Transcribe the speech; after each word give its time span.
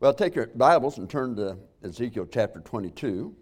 Well, 0.00 0.14
take 0.14 0.36
your 0.36 0.46
Bibles 0.46 0.98
and 0.98 1.10
turn 1.10 1.34
to 1.34 1.58
Ezekiel 1.82 2.28
chapter 2.30 2.60
22, 2.60 3.34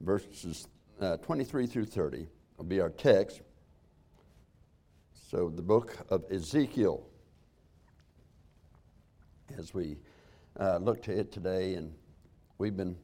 verses 0.00 0.68
uh, 1.00 1.16
23 1.16 1.66
through 1.66 1.86
30 1.86 2.28
will 2.56 2.64
be 2.64 2.80
our 2.80 2.90
text. 2.90 3.40
So, 5.28 5.48
the 5.48 5.60
book 5.60 5.96
of 6.10 6.22
Ezekiel, 6.30 7.04
as 9.58 9.74
we 9.74 9.96
uh, 10.60 10.76
look 10.76 11.02
to 11.02 11.18
it 11.18 11.32
today, 11.32 11.74
and 11.74 11.92
we've 12.58 12.76
been 12.76 12.94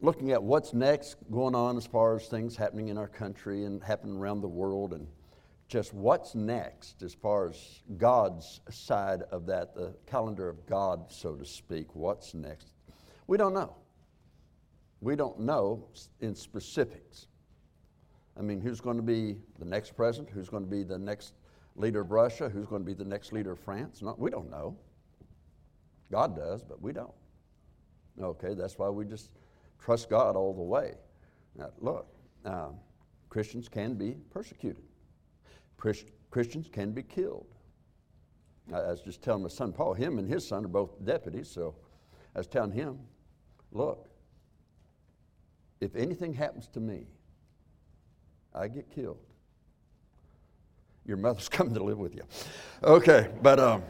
looking 0.00 0.30
at 0.30 0.40
what's 0.40 0.72
next 0.72 1.16
going 1.32 1.56
on 1.56 1.76
as 1.76 1.88
far 1.88 2.14
as 2.14 2.28
things 2.28 2.54
happening 2.54 2.86
in 2.86 2.96
our 2.96 3.08
country 3.08 3.64
and 3.64 3.82
happening 3.82 4.16
around 4.16 4.42
the 4.42 4.48
world, 4.48 4.92
and 4.92 5.08
just 5.72 5.94
what's 5.94 6.34
next 6.34 7.02
as 7.02 7.14
far 7.14 7.48
as 7.48 7.80
God's 7.96 8.60
side 8.68 9.22
of 9.30 9.46
that, 9.46 9.74
the 9.74 9.94
calendar 10.04 10.46
of 10.50 10.66
God, 10.66 11.10
so 11.10 11.34
to 11.34 11.46
speak. 11.46 11.94
What's 11.94 12.34
next? 12.34 12.74
We 13.26 13.38
don't 13.38 13.54
know. 13.54 13.74
We 15.00 15.16
don't 15.16 15.40
know 15.40 15.88
in 16.20 16.34
specifics. 16.34 17.28
I 18.38 18.42
mean, 18.42 18.60
who's 18.60 18.82
going 18.82 18.98
to 18.98 19.02
be 19.02 19.38
the 19.58 19.64
next 19.64 19.96
president? 19.96 20.28
Who's 20.28 20.50
going 20.50 20.62
to 20.62 20.68
be 20.68 20.82
the 20.82 20.98
next 20.98 21.32
leader 21.74 22.02
of 22.02 22.10
Russia? 22.10 22.50
Who's 22.50 22.66
going 22.66 22.82
to 22.82 22.86
be 22.86 22.92
the 22.92 23.08
next 23.08 23.32
leader 23.32 23.52
of 23.52 23.58
France? 23.58 24.02
We 24.18 24.30
don't 24.30 24.50
know. 24.50 24.76
God 26.10 26.36
does, 26.36 26.62
but 26.62 26.82
we 26.82 26.92
don't. 26.92 27.14
Okay, 28.20 28.52
that's 28.52 28.78
why 28.78 28.90
we 28.90 29.06
just 29.06 29.30
trust 29.82 30.10
God 30.10 30.36
all 30.36 30.52
the 30.52 30.60
way. 30.60 30.96
Now, 31.56 31.70
look, 31.80 32.08
um, 32.44 32.74
Christians 33.30 33.70
can 33.70 33.94
be 33.94 34.16
persecuted. 34.30 34.82
Christians 36.30 36.68
can 36.70 36.92
be 36.92 37.02
killed. 37.02 37.46
I 38.72 38.82
was 38.82 39.00
just 39.00 39.20
telling 39.20 39.42
my 39.42 39.48
son 39.48 39.72
Paul, 39.72 39.94
him 39.94 40.18
and 40.18 40.28
his 40.28 40.46
son 40.46 40.64
are 40.64 40.68
both 40.68 41.04
deputies, 41.04 41.50
so 41.50 41.74
I 42.36 42.38
was 42.38 42.46
telling 42.46 42.70
him, 42.70 43.00
look, 43.72 44.08
if 45.80 45.96
anything 45.96 46.32
happens 46.32 46.68
to 46.68 46.80
me, 46.80 47.08
I 48.54 48.68
get 48.68 48.88
killed. 48.94 49.18
Your 51.04 51.16
mother's 51.16 51.48
coming 51.48 51.74
to 51.74 51.82
live 51.82 51.98
with 51.98 52.14
you. 52.14 52.22
Okay, 52.84 53.28
but 53.42 53.58
um, 53.58 53.82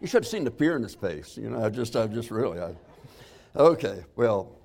you 0.00 0.06
should 0.06 0.22
have 0.22 0.30
seen 0.30 0.44
the 0.44 0.52
fear 0.52 0.76
in 0.76 0.84
his 0.84 0.94
face. 0.94 1.36
You 1.36 1.50
know, 1.50 1.64
I 1.64 1.68
just, 1.68 1.96
I 1.96 2.06
just 2.06 2.30
really, 2.30 2.60
I, 2.60 2.74
okay, 3.56 4.04
well, 4.14 4.61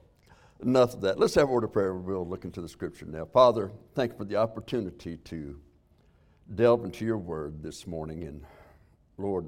enough 0.62 0.94
of 0.96 1.02
that. 1.02 1.20
Let's 1.20 1.36
have 1.36 1.50
a 1.50 1.52
word 1.52 1.64
of 1.64 1.74
prayer. 1.74 1.94
We'll 1.94 2.28
look 2.28 2.46
into 2.46 2.62
the 2.62 2.70
scripture 2.70 3.06
now. 3.06 3.26
Father, 3.26 3.72
thank 3.96 4.14
you 4.14 4.18
for 4.18 4.26
the 4.26 4.38
opportunity 4.38 5.18
to 5.18 5.60
delve 6.56 6.86
into 6.86 7.06
your 7.06 7.18
word 7.18 7.62
this 7.62 7.86
morning. 7.86 8.24
And 8.24 8.44
Lord, 9.18 9.48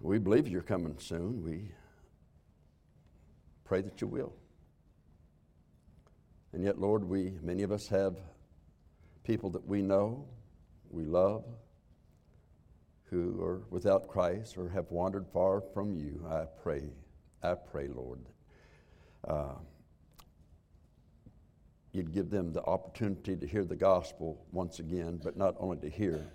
we 0.00 0.18
believe 0.18 0.48
you're 0.48 0.62
coming 0.62 0.96
soon. 0.98 1.42
We 1.42 1.70
pray 3.64 3.80
that 3.82 4.00
you 4.00 4.06
will. 4.06 4.32
And 6.52 6.64
yet, 6.64 6.78
Lord, 6.78 7.04
we, 7.04 7.34
many 7.42 7.62
of 7.62 7.72
us 7.72 7.88
have 7.88 8.16
people 9.22 9.50
that 9.50 9.66
we 9.66 9.82
know, 9.82 10.24
we 10.90 11.04
love, 11.04 11.44
who 13.10 13.42
are 13.42 13.62
without 13.70 14.08
Christ 14.08 14.56
or 14.56 14.68
have 14.68 14.90
wandered 14.90 15.26
far 15.32 15.60
from 15.60 15.94
you. 15.94 16.26
I 16.30 16.44
pray, 16.62 16.90
I 17.42 17.54
pray, 17.54 17.88
Lord, 17.88 18.20
uh, 19.28 19.54
you'd 21.92 22.12
give 22.12 22.30
them 22.30 22.52
the 22.52 22.62
opportunity 22.64 23.36
to 23.36 23.46
hear 23.46 23.64
the 23.64 23.76
gospel 23.76 24.44
once 24.52 24.78
again, 24.78 25.20
but 25.22 25.36
not 25.36 25.54
only 25.58 25.76
to 25.78 25.88
hear, 25.88 26.26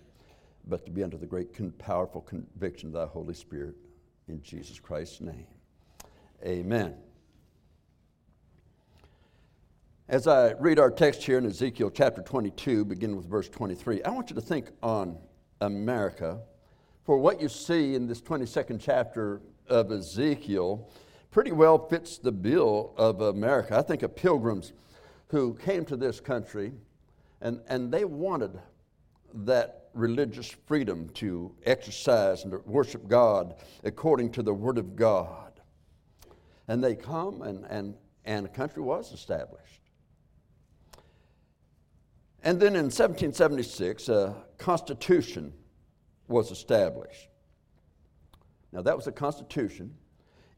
but 0.68 0.86
to 0.86 0.92
be 0.92 1.04
under 1.04 1.18
the 1.18 1.26
great, 1.26 1.54
con- 1.54 1.74
powerful 1.78 2.22
conviction 2.22 2.90
of 2.90 2.94
thy 2.94 3.06
Holy 3.06 3.34
Spirit. 3.34 3.76
In 4.30 4.42
Jesus 4.42 4.80
Christ's 4.80 5.20
name. 5.20 5.48
Amen. 6.46 6.96
As 10.08 10.28
I 10.28 10.54
read 10.54 10.80
our 10.80 10.92
text 10.92 11.24
here 11.24 11.38
in 11.38 11.46
Ezekiel 11.46 11.90
chapter 11.90 12.22
22, 12.22 12.86
beginning 12.86 13.18
with 13.18 13.26
verse 13.26 13.50
23, 13.50 14.04
I 14.04 14.10
want 14.12 14.30
you 14.30 14.36
to 14.36 14.42
think 14.42 14.70
on 14.82 15.18
America. 15.60 16.40
For 17.04 17.18
what 17.18 17.42
you 17.42 17.50
see 17.50 17.96
in 17.96 18.08
this 18.08 18.22
22nd 18.22 18.80
chapter 18.82 19.42
of 19.68 19.92
Ezekiel 19.92 20.90
pretty 21.34 21.52
well 21.52 21.88
fits 21.88 22.20
the 22.20 22.32
bill 22.32 22.94
of 22.96 23.22
America. 23.22 23.76
I 23.76 23.82
think 23.82 24.04
of 24.04 24.16
pilgrims 24.16 24.72
who 25.30 25.56
came 25.56 25.84
to 25.86 25.98
this 25.98 26.20
country 26.20 26.74
and, 27.42 27.60
and 27.68 27.92
they 27.92 28.06
wanted 28.06 28.62
that 29.34 29.88
religious 29.96 30.56
freedom 30.68 31.10
to 31.16 31.52
exercise 31.66 32.44
and 32.44 32.52
to 32.52 32.60
worship 32.68 33.08
God 33.08 33.56
according 33.84 34.32
to 34.34 34.44
the 34.44 34.54
Word 34.54 34.78
of 34.78 34.96
God. 34.96 35.60
And 36.68 36.84
they 36.84 36.96
come, 36.96 37.42
and, 37.42 37.66
and, 37.66 37.96
and 38.26 38.46
a 38.46 38.50
country 38.50 38.84
was 38.84 39.12
established. 39.12 39.82
And 42.44 42.60
then 42.60 42.76
in 42.76 42.86
1776, 42.86 44.08
a 44.10 44.36
constitution 44.60 45.52
was 46.28 46.52
established. 46.52 47.28
Now, 48.72 48.84
that 48.84 48.96
was 48.96 49.08
a 49.08 49.12
constitution 49.12 49.96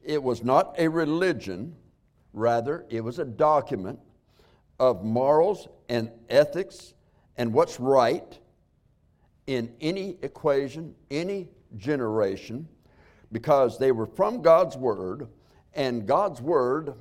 it 0.06 0.22
was 0.22 0.44
not 0.44 0.76
a 0.78 0.88
religion, 0.88 1.76
rather, 2.32 2.86
it 2.90 3.02
was 3.02 3.20
a 3.20 3.26
document 3.26 4.00
of 4.80 5.04
morals 5.04 5.68
and 5.90 6.12
ethics 6.30 6.94
and 7.38 7.52
what's 7.52 7.80
right 7.80 8.40
in 9.48 9.74
any 9.82 10.18
equation, 10.22 10.96
any 11.12 11.50
generation, 11.78 12.68
because 13.32 13.78
they 13.78 13.92
were 13.92 14.06
from 14.06 14.42
God's 14.42 14.78
Word, 14.78 15.28
and 15.74 16.08
God's 16.08 16.42
Word 16.42 16.94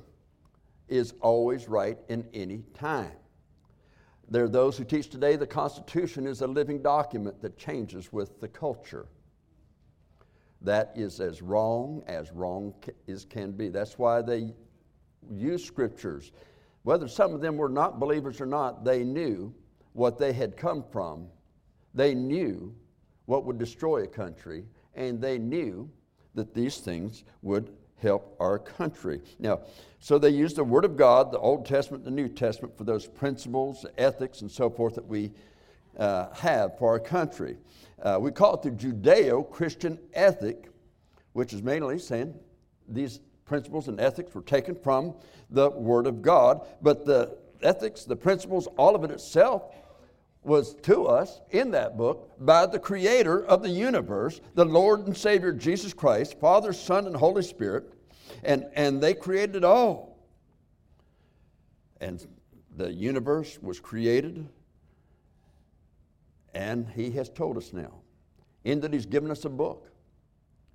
is 0.87 1.13
always 1.21 1.67
right 1.67 1.97
in 2.09 2.27
any 2.33 2.63
time. 2.73 3.11
There 4.29 4.43
are 4.43 4.49
those 4.49 4.77
who 4.77 4.83
teach 4.83 5.09
today 5.09 5.35
the 5.35 5.47
Constitution 5.47 6.25
is 6.27 6.41
a 6.41 6.47
living 6.47 6.81
document 6.81 7.41
that 7.41 7.57
changes 7.57 8.11
with 8.11 8.39
the 8.41 8.47
culture 8.47 9.05
that 10.65 10.91
is 10.95 11.19
as 11.19 11.41
wrong 11.41 12.03
as 12.07 12.31
wrong 12.31 12.73
as 13.07 13.25
can 13.25 13.51
be. 13.51 13.69
That's 13.69 13.97
why 13.97 14.21
they 14.21 14.53
use 15.31 15.63
scriptures. 15.63 16.31
Whether 16.83 17.07
some 17.07 17.33
of 17.33 17.41
them 17.41 17.57
were 17.57 17.69
not 17.69 17.99
believers 17.99 18.39
or 18.39 18.45
not, 18.45 18.83
they 18.83 19.03
knew 19.03 19.53
what 19.93 20.17
they 20.17 20.33
had 20.33 20.57
come 20.57 20.83
from. 20.91 21.27
They 21.93 22.13
knew 22.13 22.75
what 23.25 23.45
would 23.45 23.57
destroy 23.57 24.03
a 24.03 24.07
country, 24.07 24.65
and 24.93 25.19
they 25.19 25.37
knew 25.37 25.89
that 26.35 26.53
these 26.53 26.77
things 26.77 27.23
would 27.41 27.71
help 27.97 28.35
our 28.39 28.59
country. 28.59 29.21
Now, 29.39 29.61
so 29.99 30.19
they 30.19 30.29
used 30.29 30.57
the 30.57 30.63
Word 30.63 30.85
of 30.85 30.97
God, 30.97 31.31
the 31.31 31.39
Old 31.39 31.65
Testament, 31.65 32.03
the 32.03 32.11
New 32.11 32.27
Testament, 32.27 32.77
for 32.77 32.83
those 32.83 33.07
principles, 33.07 33.85
ethics, 33.97 34.41
and 34.41 34.51
so 34.51 34.69
forth 34.69 34.95
that 34.95 35.07
we 35.07 35.31
uh, 35.97 36.33
have 36.33 36.77
for 36.77 36.89
our 36.89 36.99
country. 36.99 37.57
Uh, 38.01 38.17
we 38.19 38.31
call 38.31 38.55
it 38.55 38.61
the 38.61 38.71
Judeo 38.71 39.49
Christian 39.49 39.99
ethic, 40.13 40.69
which 41.33 41.53
is 41.53 41.63
mainly 41.63 41.99
saying 41.99 42.33
these 42.87 43.19
principles 43.45 43.87
and 43.87 43.99
ethics 43.99 44.33
were 44.33 44.41
taken 44.41 44.75
from 44.75 45.15
the 45.49 45.69
Word 45.69 46.07
of 46.07 46.21
God. 46.21 46.65
But 46.81 47.05
the 47.05 47.37
ethics, 47.61 48.03
the 48.03 48.15
principles, 48.15 48.67
all 48.77 48.95
of 48.95 49.03
it 49.03 49.11
itself 49.11 49.63
was 50.43 50.75
to 50.75 51.05
us 51.05 51.41
in 51.49 51.71
that 51.71 51.97
book 51.97 52.31
by 52.39 52.65
the 52.67 52.77
creator 52.77 53.43
of 53.45 53.63
the 53.63 53.69
universe, 53.69 54.41
the 54.53 54.65
Lord 54.65 55.07
and 55.07 55.17
Savior 55.17 55.51
Jesus 55.51 55.93
Christ, 55.93 56.39
Father, 56.39 56.71
Son, 56.71 57.07
and 57.07 57.15
Holy 57.15 57.41
Spirit. 57.41 57.91
And, 58.43 58.65
and 58.75 59.01
they 59.01 59.13
created 59.13 59.63
all. 59.63 60.19
And 61.99 62.25
the 62.75 62.91
universe 62.91 63.57
was 63.61 63.79
created 63.79 64.47
and 66.55 66.87
he 66.95 67.11
has 67.11 67.29
told 67.29 67.57
us 67.57 67.73
now, 67.73 67.91
in 68.63 68.79
that 68.79 68.93
he's 68.93 69.05
given 69.05 69.29
us 69.29 69.45
a 69.45 69.49
book. 69.49 69.91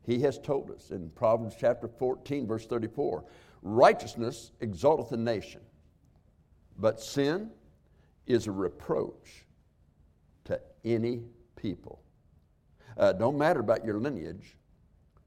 He 0.04 0.20
has 0.20 0.38
told 0.38 0.70
us 0.70 0.90
in 0.90 1.10
Proverbs 1.10 1.56
chapter 1.58 1.88
14, 1.88 2.46
verse 2.46 2.66
34 2.66 3.24
Righteousness 3.62 4.52
exalteth 4.60 5.12
a 5.12 5.16
nation, 5.16 5.62
but 6.78 7.00
sin 7.00 7.50
is 8.26 8.46
a 8.46 8.52
reproach 8.52 9.44
to 10.44 10.60
any 10.84 11.22
people. 11.56 12.00
Uh, 12.96 13.12
don't 13.12 13.36
matter 13.36 13.60
about 13.60 13.84
your 13.84 13.98
lineage, 13.98 14.56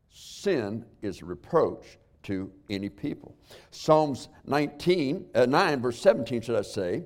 sin 0.09 0.85
is 1.01 1.21
a 1.21 1.25
reproach 1.25 1.97
to 2.23 2.51
any 2.69 2.89
people. 2.89 3.35
Psalms 3.71 4.29
19, 4.45 5.25
uh, 5.35 5.45
9, 5.45 5.81
verse 5.81 5.99
17, 5.99 6.41
should 6.41 6.55
I 6.55 6.61
say, 6.61 7.03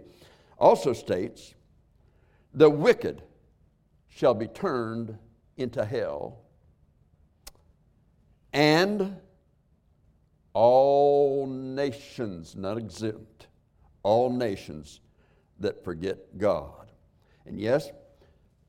also 0.58 0.94
states, 0.94 1.56
The 2.54 2.70
wicked 2.70 3.24
shall 4.18 4.34
be 4.34 4.48
turned 4.48 5.16
into 5.58 5.86
hell, 5.86 6.40
and 8.52 9.16
all 10.54 11.46
nations, 11.46 12.56
not 12.56 12.80
exempt, 12.80 13.46
all 14.02 14.32
nations 14.32 15.02
that 15.60 15.84
forget 15.84 16.36
God. 16.40 16.92
And 17.46 17.60
yes, 17.60 17.92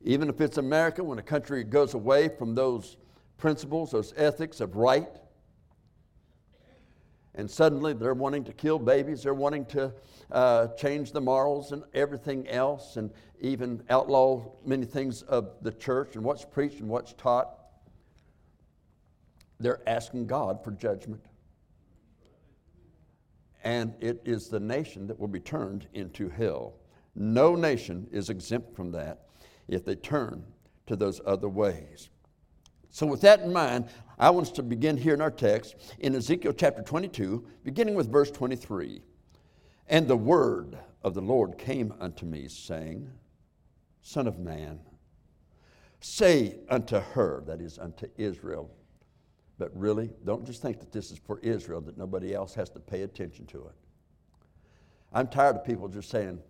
Even 0.03 0.29
if 0.29 0.41
it's 0.41 0.59
America, 0.59 1.03
when 1.03 1.19
a 1.19 1.23
country 1.23 1.65
goes 1.65 1.95
away 1.95 2.29
from 2.29 2.55
those 2.55 2.97
principles, 3.37 3.91
those 3.91 4.15
ethics 4.17 4.61
of 4.61 4.77
right, 4.77 5.09
and 7.34 7.50
suddenly 7.50 7.92
they're 7.92 8.14
wanting 8.14 8.44
to 8.44 8.52
kill 8.52 8.78
babies, 8.78 9.22
they're 9.22 9.34
wanting 9.34 9.64
to 9.66 9.92
uh, 10.32 10.69
change 10.69 11.12
the 11.12 11.20
morals 11.20 11.72
and 11.72 11.82
everything 11.94 12.48
else, 12.48 12.96
and 12.96 13.10
even 13.40 13.82
outlaw 13.90 14.52
many 14.64 14.84
things 14.84 15.22
of 15.22 15.52
the 15.62 15.72
church 15.72 16.16
and 16.16 16.25
what's 16.25 16.44
preached 16.44 16.80
and 16.80 16.88
what's 16.88 17.12
taught. 17.12 17.54
They're 19.60 19.80
asking 19.88 20.26
God 20.26 20.62
for 20.62 20.70
judgment. 20.72 21.25
And 23.64 23.94
it 24.00 24.22
is 24.25 24.48
the 24.48 24.60
nation 24.60 25.06
that 25.08 25.19
will 25.19 25.28
be 25.28 25.40
turned 25.40 25.88
into 25.92 26.28
hell. 26.28 26.75
No 27.14 27.54
nation 27.54 28.06
is 28.12 28.30
exempt 28.30 28.75
from 28.75 28.92
that 28.92 29.26
if 29.66 29.84
they 29.84 29.96
turn 29.96 30.44
to 30.86 30.96
those 30.96 31.20
other 31.26 31.48
ways. 31.48 32.08
So, 32.90 33.06
with 33.06 33.20
that 33.23 33.40
in 33.40 33.52
mind, 33.52 33.88
I 34.19 34.31
want 34.31 34.46
us 34.46 34.52
to 34.55 34.62
begin 34.62 34.96
here 34.96 35.14
in 35.14 35.20
our 35.20 35.31
text 35.31 35.76
in 36.00 36.14
Ezekiel 36.14 36.52
chapter 36.52 36.82
22, 36.82 37.46
beginning 37.64 37.94
with 37.94 38.11
verse 38.11 38.31
23. 38.31 39.02
And 39.88 40.08
the 40.08 40.17
word 40.17 40.76
of 41.02 41.14
the 41.14 41.20
Lord 41.20 41.58
came 41.58 41.94
unto 42.00 42.26
me, 42.26 42.49
saying, 42.49 43.11
Son 44.02 44.26
of 44.26 44.38
man, 44.38 44.81
say 46.00 46.56
unto 46.69 46.99
her, 46.99 47.43
that 47.46 47.61
is, 47.61 47.79
unto 47.79 48.06
Israel, 48.17 48.70
but 49.58 49.76
really, 49.76 50.11
don't 50.25 50.46
just 50.46 50.62
think 50.62 50.79
that 50.81 50.93
this 50.93 51.11
is 51.11 51.19
for 51.19 51.38
Israel, 51.40 51.81
that 51.82 51.99
nobody 51.99 52.35
else 52.35 52.55
has 52.55 52.70
to 52.70 52.81
pay 52.81 53.02
attention 53.02 53.46
to 53.46 53.58
it. 53.58 53.75
I'm 55.12 55.26
tired 55.26 55.56
of 55.56 55.64
people 55.64 55.88
just 55.88 56.11
saying, 56.11 56.40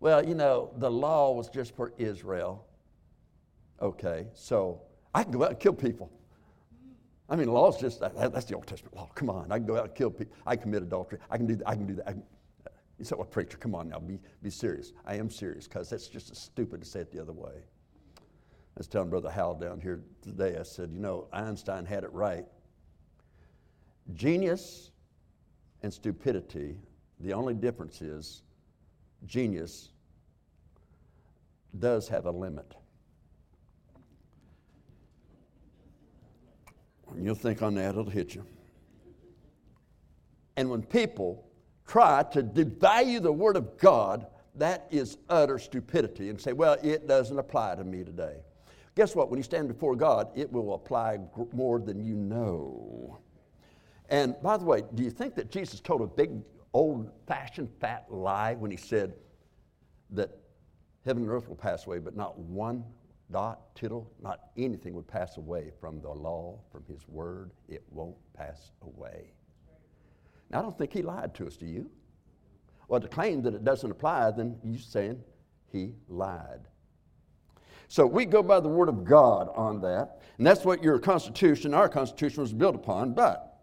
well, 0.00 0.26
you 0.26 0.34
know, 0.34 0.70
the 0.78 0.90
law 0.90 1.32
was 1.32 1.48
just 1.48 1.74
for 1.74 1.92
Israel. 1.98 2.66
Okay, 3.80 4.26
so 4.34 4.82
I 5.14 5.22
can 5.22 5.32
go 5.32 5.44
out 5.44 5.50
and 5.50 5.60
kill 5.60 5.72
people. 5.72 6.10
I 7.28 7.36
mean, 7.36 7.48
law 7.48 7.70
is 7.70 7.76
just 7.76 8.00
that, 8.00 8.14
that's 8.32 8.44
the 8.44 8.54
Old 8.54 8.66
Testament 8.66 8.96
law. 8.96 9.08
Come 9.14 9.30
on, 9.30 9.50
I 9.50 9.58
can 9.58 9.66
go 9.66 9.76
out 9.76 9.84
and 9.84 9.94
kill 9.94 10.10
people. 10.10 10.34
I 10.46 10.56
commit 10.56 10.82
adultery. 10.82 11.18
I 11.30 11.36
can 11.36 11.46
do 11.46 11.56
that. 11.56 11.68
I 11.68 11.74
can 11.74 11.86
do 11.86 11.94
that. 11.94 12.06
Can, 12.06 12.22
uh, 12.66 12.70
you 12.98 13.04
say, 13.04 13.16
well, 13.16 13.24
preacher, 13.24 13.56
come 13.56 13.74
on 13.74 13.88
now, 13.88 13.98
be, 13.98 14.18
be 14.42 14.50
serious. 14.50 14.92
I 15.06 15.14
am 15.16 15.30
serious 15.30 15.66
because 15.66 15.88
that's 15.88 16.08
just 16.08 16.30
as 16.30 16.38
stupid 16.38 16.80
to 16.80 16.86
say 16.86 17.00
it 17.00 17.12
the 17.12 17.20
other 17.20 17.32
way. 17.32 17.64
I 18.18 18.78
was 18.78 18.88
telling 18.88 19.08
Brother 19.08 19.30
Howell 19.30 19.54
down 19.54 19.80
here 19.80 20.02
today, 20.20 20.56
I 20.58 20.64
said, 20.64 20.90
you 20.92 20.98
know, 20.98 21.28
Einstein 21.32 21.86
had 21.86 22.04
it 22.04 22.12
right. 22.12 22.44
Genius 24.14 24.90
and 25.82 25.92
stupidity, 25.92 26.76
the 27.20 27.32
only 27.32 27.54
difference 27.54 28.02
is 28.02 28.42
genius 29.26 29.90
does 31.78 32.08
have 32.08 32.26
a 32.26 32.30
limit. 32.30 32.74
And 37.14 37.24
you'll 37.24 37.34
think 37.34 37.62
on 37.62 37.74
that, 37.76 37.90
it'll 37.90 38.10
hit 38.10 38.34
you. 38.34 38.44
And 40.56 40.70
when 40.70 40.82
people 40.82 41.46
try 41.86 42.22
to 42.32 42.42
devalue 42.42 43.22
the 43.22 43.32
Word 43.32 43.56
of 43.56 43.78
God, 43.78 44.26
that 44.56 44.86
is 44.90 45.18
utter 45.28 45.58
stupidity 45.58 46.30
and 46.30 46.40
say, 46.40 46.52
well, 46.52 46.76
it 46.82 47.08
doesn't 47.08 47.38
apply 47.38 47.74
to 47.76 47.84
me 47.84 48.04
today. 48.04 48.36
Guess 48.94 49.16
what? 49.16 49.28
When 49.28 49.38
you 49.38 49.42
stand 49.42 49.66
before 49.66 49.96
God, 49.96 50.28
it 50.36 50.50
will 50.52 50.74
apply 50.74 51.18
more 51.52 51.80
than 51.80 52.04
you 52.04 52.14
know. 52.14 53.18
And 54.08 54.36
by 54.42 54.56
the 54.56 54.64
way, 54.64 54.82
do 54.94 55.02
you 55.02 55.10
think 55.10 55.34
that 55.34 55.50
Jesus 55.50 55.80
told 55.80 56.02
a 56.02 56.06
big, 56.06 56.30
old 56.72 57.10
fashioned, 57.26 57.70
fat 57.80 58.06
lie 58.08 58.54
when 58.54 58.70
he 58.70 58.76
said 58.76 59.14
that 60.10 60.30
heaven 61.04 61.24
and 61.24 61.32
earth 61.32 61.48
will 61.48 61.56
pass 61.56 61.86
away, 61.86 61.98
but 61.98 62.14
not 62.14 62.38
one 62.38 62.84
dot, 63.30 63.74
tittle, 63.74 64.10
not 64.22 64.50
anything 64.56 64.94
would 64.94 65.08
pass 65.08 65.36
away 65.36 65.72
from 65.80 66.00
the 66.00 66.10
law, 66.10 66.58
from 66.70 66.84
his 66.86 67.06
word? 67.08 67.52
It 67.68 67.82
won't 67.90 68.16
pass 68.34 68.70
away. 68.82 69.32
Now, 70.50 70.60
I 70.60 70.62
don't 70.62 70.76
think 70.76 70.92
he 70.92 71.02
lied 71.02 71.34
to 71.34 71.46
us, 71.46 71.56
do 71.56 71.66
you? 71.66 71.90
Well, 72.88 73.00
to 73.00 73.08
claim 73.08 73.42
that 73.42 73.54
it 73.54 73.64
doesn't 73.64 73.90
apply, 73.90 74.30
then 74.32 74.58
you're 74.62 74.78
saying 74.78 75.22
he 75.72 75.94
lied. 76.08 76.68
So 77.88 78.06
we 78.06 78.24
go 78.24 78.42
by 78.42 78.60
the 78.60 78.68
Word 78.68 78.88
of 78.88 79.04
God 79.04 79.48
on 79.54 79.80
that, 79.82 80.20
and 80.38 80.46
that's 80.46 80.64
what 80.64 80.82
your 80.82 80.98
Constitution, 80.98 81.74
our 81.74 81.88
Constitution, 81.88 82.42
was 82.42 82.52
built 82.52 82.74
upon. 82.74 83.14
But 83.14 83.60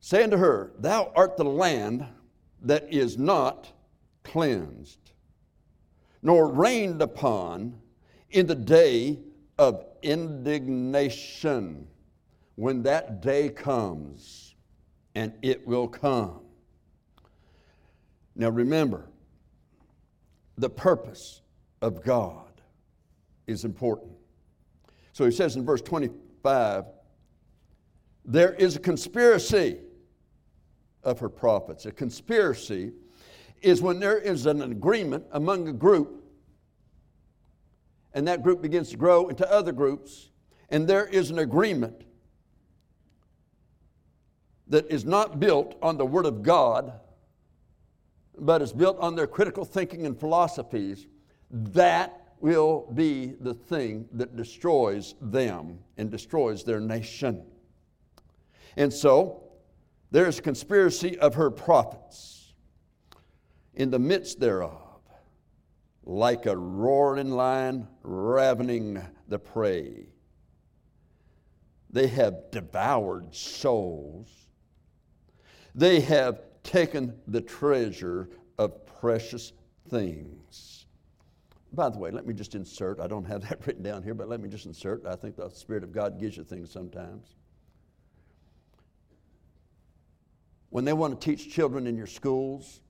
say 0.00 0.22
unto 0.24 0.36
her, 0.36 0.72
Thou 0.78 1.12
art 1.14 1.36
the 1.36 1.44
land 1.44 2.06
that 2.62 2.92
is 2.92 3.18
not 3.18 3.72
cleansed, 4.24 5.12
nor 6.26 6.48
rained 6.48 7.00
upon 7.00 7.72
in 8.30 8.48
the 8.48 8.54
day 8.56 9.16
of 9.58 9.84
indignation, 10.02 11.86
when 12.56 12.82
that 12.82 13.22
day 13.22 13.48
comes, 13.48 14.56
and 15.14 15.32
it 15.40 15.64
will 15.68 15.86
come. 15.86 16.40
Now 18.34 18.48
remember, 18.48 19.08
the 20.58 20.68
purpose 20.68 21.42
of 21.80 22.02
God 22.02 22.60
is 23.46 23.64
important. 23.64 24.10
So 25.12 25.26
he 25.26 25.30
says 25.30 25.54
in 25.54 25.64
verse 25.64 25.80
25 25.80 26.86
there 28.24 28.52
is 28.54 28.74
a 28.74 28.80
conspiracy 28.80 29.78
of 31.04 31.20
her 31.20 31.28
prophets. 31.28 31.86
A 31.86 31.92
conspiracy 31.92 32.90
is 33.66 33.82
when 33.82 33.98
there 33.98 34.16
is 34.16 34.46
an 34.46 34.62
agreement 34.62 35.24
among 35.32 35.66
a 35.66 35.72
group, 35.72 36.24
and 38.14 38.28
that 38.28 38.44
group 38.44 38.62
begins 38.62 38.90
to 38.90 38.96
grow 38.96 39.26
into 39.26 39.50
other 39.52 39.72
groups, 39.72 40.30
and 40.70 40.86
there 40.86 41.04
is 41.06 41.32
an 41.32 41.40
agreement 41.40 42.04
that 44.68 44.88
is 44.88 45.04
not 45.04 45.40
built 45.40 45.76
on 45.82 45.96
the 45.96 46.06
Word 46.06 46.26
of 46.26 46.44
God, 46.44 46.92
but 48.38 48.62
is 48.62 48.72
built 48.72 49.00
on 49.00 49.16
their 49.16 49.26
critical 49.26 49.64
thinking 49.64 50.06
and 50.06 50.16
philosophies 50.16 51.08
that 51.50 52.34
will 52.38 52.88
be 52.94 53.34
the 53.40 53.54
thing 53.54 54.08
that 54.12 54.36
destroys 54.36 55.16
them 55.20 55.80
and 55.96 56.08
destroys 56.08 56.62
their 56.62 56.78
nation. 56.78 57.44
And 58.76 58.92
so, 58.92 59.42
there's 60.12 60.38
a 60.38 60.42
conspiracy 60.42 61.18
of 61.18 61.34
her 61.34 61.50
prophets 61.50 62.45
in 63.76 63.90
the 63.90 63.98
midst 63.98 64.40
thereof, 64.40 65.00
like 66.04 66.46
a 66.46 66.56
roaring 66.56 67.30
lion 67.30 67.86
ravening 68.02 69.00
the 69.28 69.38
prey. 69.38 70.06
They 71.90 72.06
have 72.08 72.50
devoured 72.50 73.34
souls. 73.34 74.28
They 75.74 76.00
have 76.00 76.40
taken 76.62 77.14
the 77.28 77.40
treasure 77.40 78.30
of 78.58 78.86
precious 79.00 79.52
things. 79.88 80.86
By 81.72 81.90
the 81.90 81.98
way, 81.98 82.10
let 82.10 82.26
me 82.26 82.32
just 82.32 82.54
insert, 82.54 82.98
I 83.00 83.06
don't 83.06 83.24
have 83.24 83.42
that 83.42 83.58
written 83.66 83.82
down 83.82 84.02
here, 84.02 84.14
but 84.14 84.28
let 84.28 84.40
me 84.40 84.48
just 84.48 84.64
insert. 84.64 85.04
I 85.04 85.16
think 85.16 85.36
the 85.36 85.50
Spirit 85.50 85.84
of 85.84 85.92
God 85.92 86.18
gives 86.18 86.36
you 86.36 86.44
things 86.44 86.70
sometimes. 86.70 87.34
When 90.70 90.84
they 90.84 90.92
want 90.92 91.20
to 91.20 91.24
teach 91.24 91.52
children 91.52 91.86
in 91.86 91.96
your 91.96 92.06
schools 92.06 92.80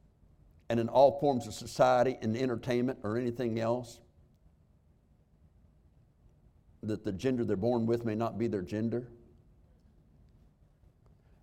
and 0.68 0.80
in 0.80 0.88
all 0.88 1.18
forms 1.20 1.46
of 1.46 1.54
society, 1.54 2.16
and 2.22 2.36
entertainment 2.36 2.98
or 3.02 3.16
anything 3.16 3.60
else, 3.60 4.00
that 6.82 7.04
the 7.04 7.12
gender 7.12 7.44
they're 7.44 7.56
born 7.56 7.86
with 7.86 8.04
may 8.04 8.14
not 8.14 8.38
be 8.38 8.46
their 8.46 8.62
gender, 8.62 9.08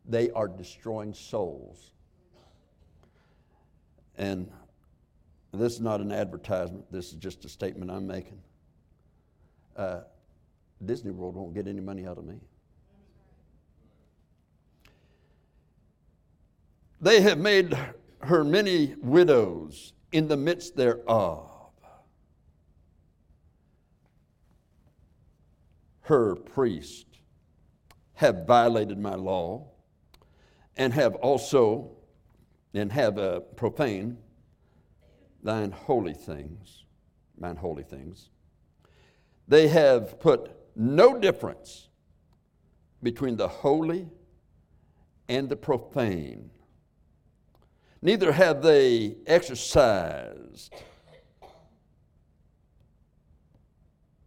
they 0.05 0.29
are 0.31 0.47
destroying 0.47 1.13
souls. 1.13 1.91
And 4.17 4.49
this 5.53 5.73
is 5.73 5.81
not 5.81 6.01
an 6.01 6.11
advertisement, 6.11 6.91
this 6.91 7.07
is 7.07 7.13
just 7.13 7.45
a 7.45 7.49
statement 7.49 7.91
I'm 7.91 8.07
making. 8.07 8.39
Uh, 9.75 10.01
Disney 10.85 11.11
World 11.11 11.35
won't 11.35 11.53
get 11.53 11.67
any 11.67 11.79
money 11.79 12.05
out 12.05 12.17
of 12.17 12.25
me. 12.25 12.35
They 17.01 17.21
have 17.21 17.37
made 17.37 17.77
her 18.25 18.43
many 18.43 18.95
widows 19.01 19.93
in 20.11 20.27
the 20.27 20.37
midst 20.37 20.75
thereof. 20.75 21.49
Her 26.01 26.35
priests 26.35 27.05
have 28.13 28.45
violated 28.45 28.99
my 28.99 29.15
law 29.15 29.67
and 30.75 30.93
have 30.93 31.15
also 31.15 31.91
and 32.73 32.91
have 32.91 33.17
uh, 33.17 33.39
profaned 33.55 34.17
thine 35.43 35.71
holy 35.71 36.13
things, 36.13 36.85
mine 37.37 37.55
holy 37.55 37.83
things. 37.83 38.29
They 39.47 39.67
have 39.67 40.19
put 40.19 40.51
no 40.75 41.19
difference 41.19 41.89
between 43.01 43.35
the 43.35 43.47
holy 43.47 44.07
and 45.27 45.49
the 45.49 45.55
profane. 45.55 46.49
Neither 48.03 48.33
have 48.33 48.61
they 48.61 49.15
exercised 49.25 50.75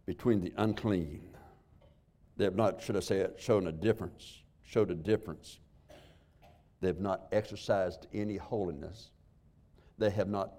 between 0.07 0.41
the 0.41 0.51
unclean. 0.57 1.21
They 2.37 2.45
have 2.45 2.55
not, 2.55 2.81
should 2.81 2.97
I 2.97 3.01
say 3.01 3.17
it, 3.17 3.35
shown 3.37 3.67
a 3.67 3.71
difference, 3.71 4.41
showed 4.63 4.89
a 4.89 4.95
difference. 4.95 5.59
They 6.81 6.87
have 6.87 6.99
not 6.99 7.27
exercised 7.31 8.07
any 8.15 8.35
holiness. 8.35 9.11
They 9.99 10.09
have 10.09 10.27
not 10.27 10.53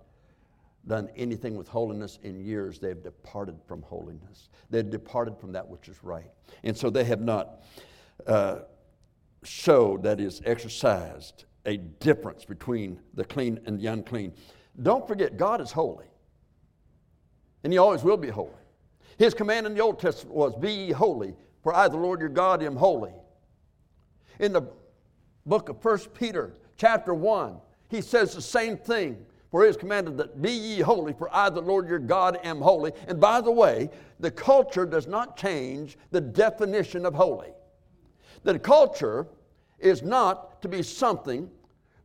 done 0.87 1.09
anything 1.17 1.57
with 1.57 1.67
holiness 1.67 2.21
in 2.23 2.39
years. 2.39 2.79
They've 2.79 3.03
departed 3.03 3.59
from 3.67 3.83
holiness. 3.83 4.49
They've 4.71 4.89
departed 4.89 5.41
from 5.41 5.51
that 5.55 5.69
which 5.69 5.89
is 5.89 6.05
right. 6.05 6.31
And 6.63 6.77
so 6.77 6.89
they 6.89 7.03
have 7.03 7.21
not 7.21 7.65
uh, 8.29 8.61
showed, 9.43 10.05
that 10.05 10.21
is, 10.21 10.41
exercised 10.45 11.47
a 11.69 11.77
difference 11.77 12.47
between 12.47 12.99
the 13.15 13.25
clean 13.25 13.61
and 13.67 13.79
the 13.79 13.87
unclean. 13.87 14.33
Don't 14.83 15.07
forget, 15.07 15.37
God 15.37 15.61
is 15.61 15.71
holy, 15.71 16.07
and 17.63 17.73
He 17.73 17.79
always 17.79 18.03
will 18.03 18.17
be 18.17 18.29
holy. 18.29 18.51
His 19.19 19.35
command 19.35 19.67
in 19.67 19.75
the 19.75 19.81
Old 19.81 19.99
Testament 19.99 20.35
was, 20.35 20.55
Be 20.57 20.73
ye 20.73 20.93
holy, 20.93 21.35
for 21.63 21.75
I, 21.75 21.89
the 21.89 21.97
Lord 21.97 22.21
your 22.21 22.31
God, 22.31 22.63
am 22.63 22.75
holy. 22.75 23.13
In 24.39 24.53
the 24.53 24.63
book 25.45 25.69
of 25.69 25.85
1 25.85 25.99
Peter, 26.15 26.55
chapter 26.77 27.13
1, 27.13 27.59
he 27.89 28.01
says 28.01 28.35
the 28.35 28.43
same 28.43 28.77
thing. 28.77 29.25
For 29.51 29.65
it 29.65 29.71
is 29.71 29.77
commanded 29.79 30.19
that 30.19 30.43
be 30.43 30.53
ye 30.53 30.81
holy, 30.81 31.15
for 31.15 31.35
I, 31.35 31.49
the 31.49 31.63
Lord 31.63 31.89
your 31.89 31.99
God, 31.99 32.39
am 32.45 32.61
holy. 32.61 32.93
And 33.09 33.19
by 33.19 33.41
the 33.41 33.51
way, 33.51 33.89
the 34.21 34.31
culture 34.31 34.85
does 34.85 35.07
not 35.07 35.39
change 35.39 35.97
the 36.11 36.21
definition 36.21 37.07
of 37.07 37.15
holy. 37.15 37.49
The 38.45 38.59
culture 38.59 39.27
is 39.79 40.03
not 40.03 40.61
to 40.63 40.69
be 40.69 40.83
something 40.83 41.51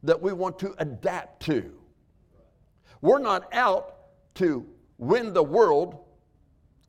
that 0.04 0.22
we 0.22 0.34
want 0.34 0.60
to 0.60 0.76
adapt 0.80 1.42
to. 1.46 1.72
We're 3.02 3.20
not 3.20 3.54
out 3.54 3.96
to 4.36 4.66
win 4.98 5.34
the 5.34 5.44
world 5.44 6.00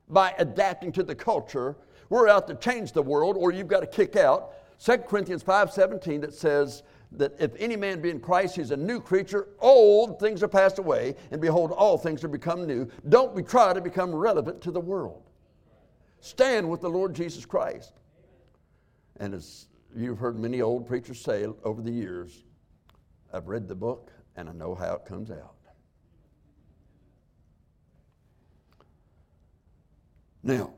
by 0.08 0.34
adapting 0.38 0.92
to 0.92 1.02
the 1.02 1.14
culture. 1.14 1.76
We're 2.08 2.28
out 2.28 2.46
to 2.48 2.54
change 2.54 2.92
the 2.92 3.02
world, 3.02 3.36
or 3.38 3.52
you've 3.52 3.68
got 3.68 3.80
to 3.80 3.86
kick 3.86 4.16
out 4.16 4.52
2 4.78 4.98
Corinthians 5.08 5.42
5:17 5.42 6.20
that 6.20 6.34
says 6.34 6.82
that 7.12 7.32
if 7.38 7.54
any 7.58 7.76
man 7.76 8.00
be 8.00 8.10
in 8.10 8.20
Christ, 8.20 8.56
he's 8.56 8.70
a 8.70 8.76
new 8.76 9.00
creature. 9.00 9.48
Old 9.60 10.18
things 10.18 10.42
are 10.42 10.48
passed 10.48 10.78
away, 10.78 11.14
and 11.30 11.40
behold, 11.40 11.70
all 11.70 11.96
things 11.96 12.24
are 12.24 12.28
become 12.28 12.66
new. 12.66 12.88
Don't 13.08 13.34
we 13.34 13.42
try 13.42 13.72
to 13.72 13.80
become 13.80 14.14
relevant 14.14 14.60
to 14.62 14.70
the 14.70 14.80
world. 14.80 15.22
Stand 16.20 16.68
with 16.68 16.80
the 16.80 16.90
Lord 16.90 17.14
Jesus 17.14 17.46
Christ. 17.46 17.92
And 19.20 19.32
as 19.32 19.68
you've 19.94 20.18
heard 20.18 20.38
many 20.38 20.60
old 20.60 20.86
preachers 20.86 21.20
say 21.20 21.46
over 21.62 21.82
the 21.82 21.90
years, 21.90 22.44
I've 23.34 23.48
read 23.48 23.66
the 23.66 23.74
book 23.74 24.12
and 24.36 24.48
I 24.48 24.52
know 24.52 24.74
how 24.74 24.94
it 24.94 25.04
comes 25.04 25.30
out. 25.30 25.56
Now, 30.42 30.72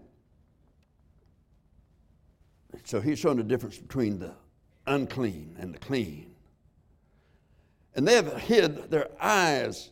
so 2.85 3.01
he's 3.01 3.19
showing 3.19 3.37
the 3.37 3.43
difference 3.43 3.79
between 3.79 4.19
the 4.19 4.33
unclean 4.87 5.57
and 5.59 5.75
the 5.75 5.79
clean. 5.79 6.35
And 7.95 8.07
they 8.07 8.15
have 8.15 8.41
hid 8.41 8.91
their 8.91 9.09
eyes 9.21 9.91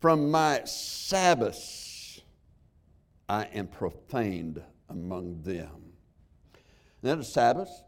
from 0.00 0.30
my 0.30 0.62
Sabbaths. 0.64 2.20
I 3.28 3.44
am 3.54 3.68
profaned 3.68 4.60
among 4.88 5.42
them. 5.42 5.92
Now, 7.02 7.14
the 7.14 7.24
Sabbaths. 7.24 7.82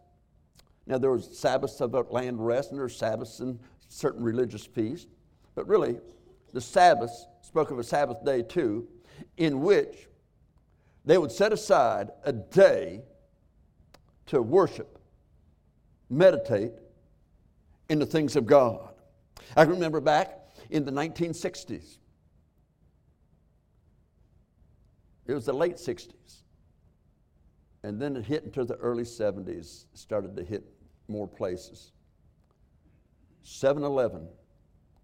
Now, 0.87 0.99
there 0.99 1.11
was 1.11 1.37
Sabbaths 1.37 1.81
of 1.81 1.93
land 2.13 2.45
rest, 2.45 2.71
and 2.71 2.79
there's 2.79 2.97
Sabbaths 2.97 3.41
in 3.41 3.59
certain 3.89 4.23
religious 4.23 4.65
feasts. 4.65 5.11
But 5.55 5.69
really, 5.69 5.99
the 6.53 6.61
Sabbaths 6.61 7.27
spoke 7.43 7.71
of 7.71 7.79
a 7.79 7.85
Sabbath 7.85 8.25
day 8.25 8.43
too, 8.43 8.89
in 9.37 9.61
which 9.61 10.09
they 11.05 11.19
would 11.19 11.31
set 11.31 11.53
aside 11.53 12.11
a 12.25 12.33
day 12.33 13.03
to 14.27 14.41
worship, 14.41 14.99
meditate 16.09 16.73
in 17.89 17.99
the 17.99 18.07
things 18.07 18.37
of 18.37 18.47
God. 18.47 18.95
I 19.57 19.63
remember 19.63 20.01
back 20.01 20.41
in 20.71 20.85
the 20.85 20.91
1960s, 20.91 21.99
it 25.27 25.33
was 25.33 25.45
the 25.45 25.53
late 25.53 25.77
60s, 25.77 26.43
and 27.83 28.01
then 28.01 28.17
it 28.17 28.25
hit 28.25 28.45
into 28.45 28.65
the 28.65 28.77
early 28.77 29.05
70s, 29.05 29.85
started 29.95 30.37
to 30.37 30.43
hit 30.43 30.65
more 31.09 31.29
places. 31.29 31.93
7 33.45 33.85
Eleven 33.85 34.27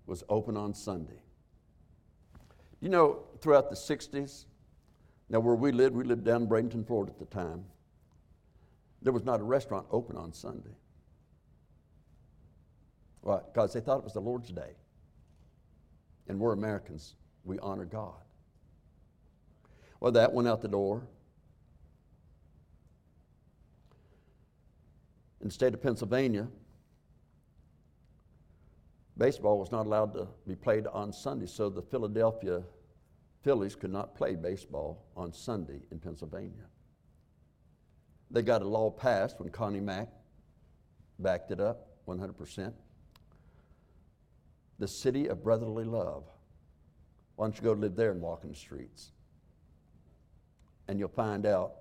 was 0.06 0.24
open 0.28 0.56
on 0.56 0.74
Sunday. 0.74 1.22
You 2.80 2.88
know, 2.88 3.20
throughout 3.40 3.70
the 3.70 3.76
60s, 3.76 4.46
now, 5.30 5.38
where 5.38 5.54
we 5.54 5.70
lived, 5.70 5.94
we 5.94 6.02
lived 6.02 6.24
down 6.24 6.42
in 6.42 6.48
Bradenton, 6.48 6.84
Florida 6.84 7.12
at 7.12 7.20
the 7.20 7.24
time. 7.24 7.64
There 9.00 9.12
was 9.12 9.24
not 9.24 9.38
a 9.38 9.44
restaurant 9.44 9.86
open 9.92 10.16
on 10.16 10.32
Sunday. 10.32 10.74
Why? 13.20 13.38
Because 13.52 13.72
they 13.72 13.80
thought 13.80 13.98
it 13.98 14.04
was 14.04 14.12
the 14.12 14.20
Lord's 14.20 14.50
day. 14.50 14.72
And 16.26 16.40
we're 16.40 16.52
Americans. 16.52 17.14
We 17.44 17.60
honor 17.60 17.84
God. 17.84 18.20
Well, 20.00 20.10
that 20.12 20.32
went 20.32 20.48
out 20.48 20.62
the 20.62 20.68
door. 20.68 21.06
In 25.40 25.46
the 25.46 25.54
state 25.54 25.74
of 25.74 25.80
Pennsylvania, 25.80 26.48
baseball 29.20 29.58
was 29.58 29.70
not 29.70 29.84
allowed 29.84 30.14
to 30.14 30.26
be 30.48 30.56
played 30.56 30.86
on 30.86 31.12
Sunday, 31.12 31.44
so 31.44 31.68
the 31.68 31.82
Philadelphia 31.82 32.62
Phillies 33.42 33.76
could 33.76 33.92
not 33.92 34.14
play 34.14 34.34
baseball 34.34 35.04
on 35.14 35.30
Sunday 35.30 35.82
in 35.92 35.98
Pennsylvania. 35.98 36.64
They 38.30 38.40
got 38.40 38.62
a 38.62 38.66
law 38.66 38.90
passed 38.90 39.38
when 39.38 39.50
Connie 39.50 39.80
Mack 39.80 40.08
backed 41.18 41.50
it 41.50 41.60
up 41.60 41.88
100%. 42.08 42.72
The 44.78 44.88
city 44.88 45.26
of 45.28 45.44
brotherly 45.44 45.84
love. 45.84 46.24
Why 47.36 47.44
don't 47.44 47.56
you 47.56 47.62
go 47.62 47.72
live 47.72 47.96
there 47.96 48.12
and 48.12 48.22
walk 48.22 48.44
in 48.44 48.50
the 48.50 48.56
streets? 48.56 49.12
And 50.88 50.98
you'll 50.98 51.08
find 51.08 51.44
out 51.44 51.72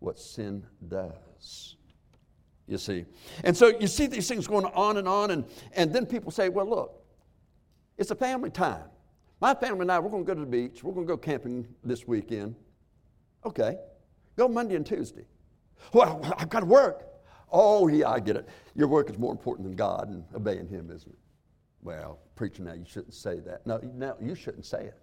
what 0.00 0.18
sin 0.18 0.66
does. 0.86 1.77
You 2.68 2.76
see. 2.76 3.06
And 3.44 3.56
so 3.56 3.68
you 3.80 3.86
see 3.86 4.06
these 4.06 4.28
things 4.28 4.46
going 4.46 4.66
on 4.66 4.98
and 4.98 5.08
on, 5.08 5.30
and, 5.30 5.44
and 5.72 5.92
then 5.92 6.04
people 6.04 6.30
say, 6.30 6.50
well, 6.50 6.68
look, 6.68 7.02
it's 7.96 8.10
a 8.10 8.14
family 8.14 8.50
time. 8.50 8.84
My 9.40 9.54
family 9.54 9.82
and 9.82 9.92
I, 9.92 9.98
we're 9.98 10.10
going 10.10 10.24
to 10.24 10.26
go 10.26 10.34
to 10.34 10.40
the 10.40 10.46
beach. 10.46 10.84
We're 10.84 10.92
going 10.92 11.06
to 11.06 11.12
go 11.12 11.16
camping 11.16 11.66
this 11.82 12.06
weekend. 12.06 12.54
Okay. 13.46 13.78
Go 14.36 14.48
Monday 14.48 14.76
and 14.76 14.84
Tuesday. 14.84 15.24
Well, 15.92 16.20
I've 16.36 16.50
got 16.50 16.60
to 16.60 16.66
work. 16.66 17.04
Oh, 17.50 17.88
yeah, 17.88 18.10
I 18.10 18.20
get 18.20 18.36
it. 18.36 18.48
Your 18.74 18.88
work 18.88 19.08
is 19.08 19.18
more 19.18 19.32
important 19.32 19.66
than 19.66 19.74
God 19.74 20.08
and 20.08 20.24
obeying 20.34 20.68
Him, 20.68 20.90
isn't 20.94 21.10
it? 21.10 21.18
Well, 21.82 22.18
preacher, 22.34 22.62
now 22.62 22.74
you 22.74 22.84
shouldn't 22.86 23.14
say 23.14 23.40
that. 23.40 23.66
No, 23.66 23.78
now 23.94 24.16
you 24.20 24.34
shouldn't 24.34 24.66
say 24.66 24.86
it. 24.86 24.98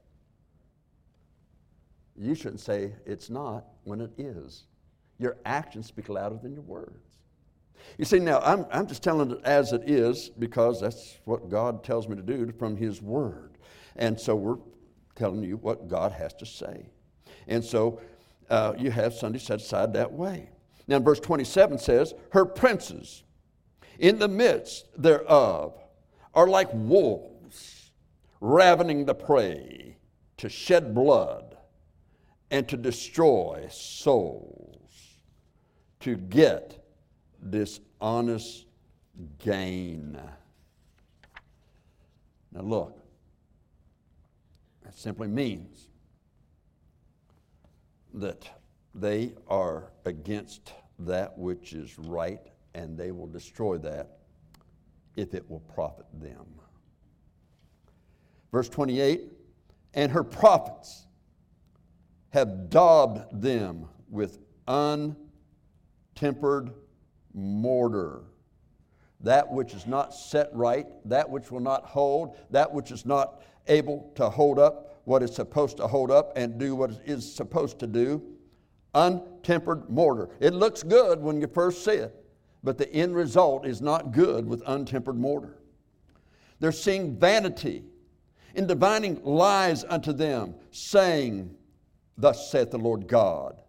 You 2.18 2.36
shouldn't 2.36 2.60
say 2.60 2.94
it's 3.06 3.30
not 3.30 3.66
when 3.86 4.02
it 4.02 4.12
is. 4.18 4.68
Your 5.18 5.38
actions 5.46 5.88
speak 5.88 6.10
louder 6.10 6.38
than 6.42 6.54
your 6.54 6.64
words. 6.64 7.15
You 7.98 8.06
see, 8.06 8.20
now 8.20 8.40
I'm, 8.40 8.66
I'm 8.72 8.88
just 8.88 9.04
telling 9.04 9.32
it 9.32 9.40
as 9.44 9.72
it 9.72 9.90
is 9.90 10.30
because 10.30 10.82
that's 10.82 11.20
what 11.26 11.50
God 11.50 11.84
tells 11.84 12.08
me 12.08 12.16
to 12.16 12.22
do 12.22 12.52
from 12.58 12.76
His 12.76 13.02
Word. 13.02 13.58
And 13.96 14.20
so 14.20 14.36
we're 14.36 14.58
telling 15.16 15.44
you 15.44 15.58
what 15.58 15.88
God 15.88 16.12
has 16.12 16.34
to 16.36 16.46
say. 16.46 16.90
And 17.48 17.64
so 17.64 18.02
uh, 18.50 18.74
you 18.78 18.92
have 18.92 19.14
Sunday 19.14 19.40
set 19.40 19.62
aside 19.62 19.94
that 19.94 20.12
way. 20.12 20.50
Now, 20.88 21.00
verse 21.00 21.20
27 21.20 21.80
says, 21.80 22.14
Her 22.32 22.46
princes 22.46 23.24
in 23.98 24.20
the 24.20 24.28
midst 24.28 24.88
thereof 25.02 25.74
are 26.34 26.48
like 26.48 26.70
wolves, 26.74 27.92
ravening 28.42 29.06
the 29.06 29.16
prey 29.16 29.98
to 30.38 30.50
shed 30.50 30.94
blood 30.94 31.58
and 32.52 32.68
to 32.68 32.78
destroy 32.78 33.68
souls, 33.72 34.92
to 36.02 36.16
get 36.16 36.85
dishonest 37.50 38.66
gain. 39.40 40.20
Now, 42.52 42.62
look, 42.62 43.00
that 44.84 44.96
simply 44.96 45.28
means 45.28 45.88
that 48.14 48.48
they 48.94 49.34
are 49.48 49.92
against 50.06 50.74
that 51.00 51.38
which 51.38 51.74
is 51.74 52.00
right 52.00 52.40
and 52.74 52.98
they 52.98 53.12
will 53.12 53.28
destroy 53.28 53.78
that 53.80 54.20
if 55.16 55.34
it 55.34 55.50
will 55.50 55.60
profit 55.60 56.06
them. 56.14 56.46
Verse 58.52 58.70
28 58.70 59.32
And 59.94 60.12
her 60.12 60.24
prophets 60.24 61.08
have 62.30 62.70
daubed 62.70 63.42
them 63.42 63.88
with 64.10 64.40
untempered 64.68 66.74
mortar. 67.36 68.22
That 69.22 69.52
which 69.52 69.74
is 69.74 69.86
not 69.86 70.14
set 70.14 70.50
right, 70.54 70.88
that 71.06 71.30
which 71.30 71.52
will 71.52 71.60
not 71.60 71.86
hold, 71.86 72.38
that 72.50 72.72
which 72.72 72.92
is 72.92 73.06
not 73.06 73.42
able 73.68 74.12
to 74.16 74.30
hold 74.30 74.60
up 74.60 75.02
what 75.06 75.22
it's 75.22 75.36
supposed 75.36 75.78
to 75.78 75.88
hold 75.88 76.12
up 76.12 76.34
and 76.36 76.58
do 76.58 76.76
what 76.76 76.92
it 76.92 77.02
is 77.06 77.32
supposed 77.32 77.80
to 77.80 77.88
do, 77.88 78.22
untempered 78.94 79.90
mortar. 79.90 80.30
It 80.40 80.54
looks 80.54 80.84
good 80.84 81.20
when 81.22 81.40
you 81.40 81.48
first 81.48 81.84
see 81.84 81.92
it, 81.92 82.16
but 82.64 82.78
the 82.78 82.92
end 82.92 83.16
result 83.16 83.66
is 83.66 83.82
not 83.82 84.12
good 84.12 84.48
with 84.48 84.64
untempered 84.66 85.18
mortar. 85.18 85.58
They're 86.60 86.72
seeing 86.72 87.18
vanity 87.18 87.84
in 88.56 88.68
divining 88.68 89.22
lies 89.24 89.84
unto 89.84 90.14
them, 90.14 90.56
saying, 90.72 91.56
Thus 92.18 92.50
saith 92.50 92.72
the 92.72 92.78
Lord 92.78 93.08
God, 93.08 93.62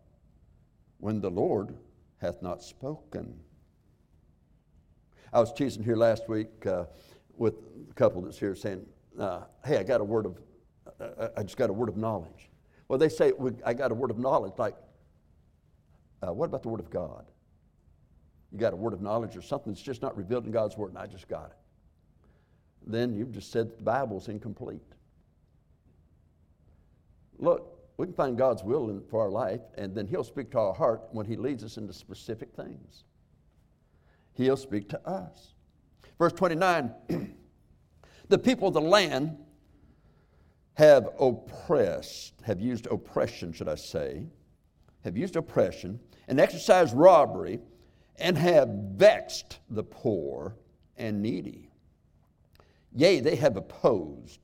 when 0.98 1.20
the 1.20 1.30
Lord 1.30 1.74
hath 2.18 2.40
not 2.42 2.62
spoken. 2.62 3.40
I 5.36 5.38
was 5.38 5.52
teasing 5.52 5.84
here 5.84 5.96
last 5.96 6.30
week 6.30 6.64
uh, 6.64 6.86
with 7.36 7.56
a 7.90 7.92
couple 7.92 8.22
that's 8.22 8.38
here 8.38 8.54
saying, 8.54 8.86
uh, 9.20 9.42
Hey, 9.66 9.76
I 9.76 9.82
got 9.82 10.00
a 10.00 10.04
word 10.04 10.24
of, 10.24 10.40
uh, 10.98 11.28
I 11.36 11.42
just 11.42 11.58
got 11.58 11.68
a 11.68 11.74
word 11.74 11.90
of 11.90 11.98
knowledge. 11.98 12.48
Well, 12.88 12.98
they 12.98 13.10
say, 13.10 13.34
I 13.62 13.74
got 13.74 13.92
a 13.92 13.94
word 13.94 14.10
of 14.10 14.16
knowledge. 14.16 14.54
Like, 14.56 14.76
uh, 16.26 16.32
what 16.32 16.46
about 16.46 16.62
the 16.62 16.70
word 16.70 16.80
of 16.80 16.88
God? 16.88 17.26
You 18.50 18.58
got 18.58 18.72
a 18.72 18.76
word 18.76 18.94
of 18.94 19.02
knowledge 19.02 19.36
or 19.36 19.42
something 19.42 19.74
that's 19.74 19.82
just 19.82 20.00
not 20.00 20.16
revealed 20.16 20.46
in 20.46 20.52
God's 20.52 20.78
word, 20.78 20.88
and 20.88 20.98
I 20.98 21.06
just 21.06 21.28
got 21.28 21.50
it. 21.50 21.58
Then 22.86 23.14
you've 23.14 23.32
just 23.32 23.52
said 23.52 23.76
the 23.76 23.82
Bible's 23.82 24.28
incomplete. 24.28 24.80
Look, 27.36 27.78
we 27.98 28.06
can 28.06 28.14
find 28.14 28.38
God's 28.38 28.64
will 28.64 28.88
in, 28.88 29.02
for 29.10 29.20
our 29.20 29.30
life, 29.30 29.60
and 29.76 29.94
then 29.94 30.06
He'll 30.06 30.24
speak 30.24 30.50
to 30.52 30.58
our 30.60 30.72
heart 30.72 31.02
when 31.12 31.26
He 31.26 31.36
leads 31.36 31.62
us 31.62 31.76
into 31.76 31.92
specific 31.92 32.54
things. 32.56 33.04
He'll 34.36 34.56
speak 34.56 34.88
to 34.90 35.08
us. 35.08 35.54
Verse 36.18 36.32
29 36.32 36.92
The 38.28 38.38
people 38.38 38.68
of 38.68 38.74
the 38.74 38.80
land 38.80 39.38
have 40.74 41.08
oppressed, 41.18 42.34
have 42.42 42.60
used 42.60 42.86
oppression, 42.88 43.52
should 43.52 43.68
I 43.68 43.76
say, 43.76 44.26
have 45.04 45.16
used 45.16 45.36
oppression 45.36 46.00
and 46.28 46.40
exercised 46.40 46.94
robbery 46.94 47.60
and 48.16 48.36
have 48.36 48.68
vexed 48.68 49.60
the 49.70 49.84
poor 49.84 50.56
and 50.96 51.22
needy. 51.22 51.70
Yea, 52.92 53.20
they 53.20 53.36
have 53.36 53.56
opposed 53.56 54.40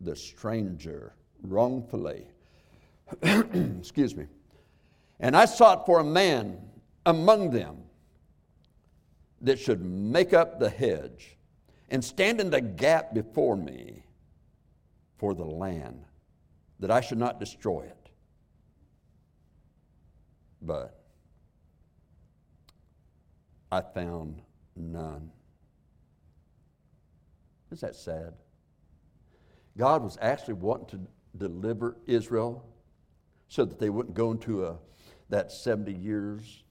the 0.00 0.14
stranger 0.14 1.14
wrongfully. 1.42 2.28
Excuse 3.22 4.14
me. 4.14 4.26
And 5.18 5.36
I 5.36 5.46
sought 5.46 5.84
for 5.84 5.98
a 5.98 6.04
man 6.04 6.58
among 7.06 7.50
them 7.50 7.85
that 9.42 9.58
should 9.58 9.84
make 9.84 10.32
up 10.32 10.58
the 10.58 10.70
hedge 10.70 11.36
and 11.88 12.04
stand 12.04 12.40
in 12.40 12.50
the 12.50 12.60
gap 12.60 13.14
before 13.14 13.56
me 13.56 14.04
for 15.18 15.34
the 15.34 15.44
land, 15.44 16.04
that 16.80 16.90
I 16.90 17.00
should 17.00 17.18
not 17.18 17.40
destroy 17.40 17.82
it. 17.82 18.10
But 20.60 21.00
I 23.70 23.80
found 23.80 24.42
none. 24.74 25.30
Is 27.70 27.80
that 27.80 27.94
sad? 27.94 28.34
God 29.76 30.02
was 30.02 30.16
actually 30.20 30.54
wanting 30.54 30.86
to 30.86 31.00
deliver 31.38 31.96
Israel 32.06 32.64
so 33.48 33.64
that 33.64 33.78
they 33.78 33.90
wouldn't 33.90 34.14
go 34.14 34.30
into 34.30 34.64
a, 34.66 34.76
that 35.28 35.52
70 35.52 35.92
years 35.92 36.64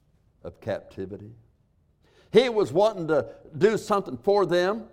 of 0.43 0.59
captivity. 0.59 1.31
He 2.35 2.49
was 2.49 2.73
wanting 2.73 3.07
to 3.07 3.27
do 3.57 3.77
something 3.77 4.17
for 4.17 4.45
them, 4.45 4.87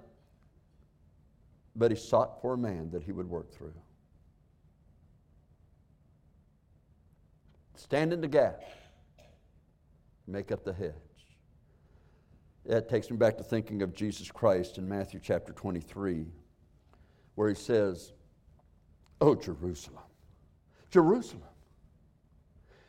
but 1.74 1.90
he 1.90 1.96
sought 1.96 2.40
for 2.40 2.54
a 2.54 2.56
man 2.56 2.88
that 2.92 3.02
he 3.02 3.10
would 3.10 3.28
work 3.28 3.52
through. 3.52 3.74
Stand 7.74 8.12
in 8.12 8.20
the 8.20 8.28
gap, 8.28 8.62
make 10.28 10.52
up 10.52 10.62
the 10.62 10.72
hedge. 10.72 10.94
That 12.64 12.88
takes 12.88 13.10
me 13.10 13.16
back 13.16 13.36
to 13.38 13.42
thinking 13.42 13.82
of 13.82 13.92
Jesus 13.92 14.30
Christ 14.30 14.78
in 14.78 14.88
Matthew 14.88 15.18
chapter 15.20 15.52
23, 15.52 16.26
where 17.34 17.48
he 17.48 17.56
says, 17.56 18.12
Oh, 19.20 19.34
Jerusalem, 19.34 20.04
Jerusalem. 20.92 21.42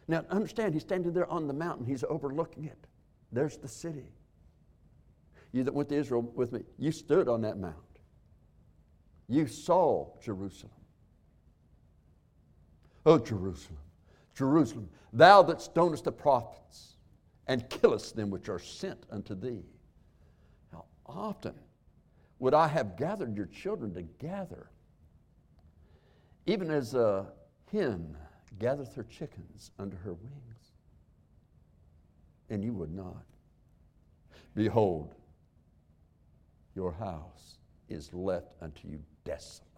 Now, 0.07 0.23
understand, 0.29 0.75
he's 0.75 0.83
standing 0.83 1.11
there 1.11 1.27
on 1.27 1.47
the 1.47 1.53
mountain, 1.55 1.87
he's 1.87 2.03
overlooking 2.03 2.65
it. 2.65 2.85
There's 3.31 3.57
the 3.57 3.67
city. 3.67 4.11
You 5.53 5.63
that 5.63 5.73
went 5.73 5.89
to 5.89 5.95
Israel 5.95 6.21
with 6.35 6.51
me, 6.51 6.63
you 6.77 6.91
stood 6.91 7.29
on 7.29 7.41
that 7.41 7.57
mount. 7.57 7.75
You 9.29 9.47
saw 9.47 10.09
Jerusalem. 10.21 10.73
Oh, 13.05 13.19
Jerusalem, 13.19 13.79
Jerusalem, 14.35 14.89
thou 15.13 15.43
that 15.43 15.61
stonest 15.61 16.03
the 16.03 16.11
prophets 16.11 16.95
and 17.47 17.69
killest 17.69 18.15
them 18.15 18.29
which 18.29 18.49
are 18.49 18.59
sent 18.59 19.05
unto 19.09 19.35
thee. 19.35 19.63
How 20.71 20.85
often 21.05 21.53
would 22.39 22.53
I 22.53 22.67
have 22.67 22.97
gathered 22.97 23.37
your 23.37 23.45
children 23.45 23.93
together 23.93 24.69
even 26.45 26.69
as 26.69 26.93
a 26.93 27.27
hen 27.71 28.17
gathereth 28.59 28.93
her 28.95 29.03
chickens 29.03 29.71
under 29.79 29.97
her 29.97 30.13
wings. 30.13 30.71
And 32.49 32.63
you 32.63 32.73
would 32.73 32.93
not. 32.93 33.25
Behold, 34.55 35.15
your 36.75 36.91
house 36.91 37.57
is 37.89 38.13
left 38.13 38.55
unto 38.61 38.87
you 38.87 38.99
desolate. 39.23 39.69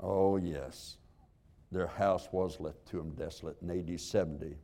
Oh, 0.00 0.36
yes, 0.36 0.96
their 1.72 1.86
house 1.86 2.28
was 2.32 2.60
left 2.60 2.86
to 2.86 2.98
them 2.98 3.10
desolate 3.10 3.56
in 3.62 3.70
AD 3.70 4.00
70 4.00 4.56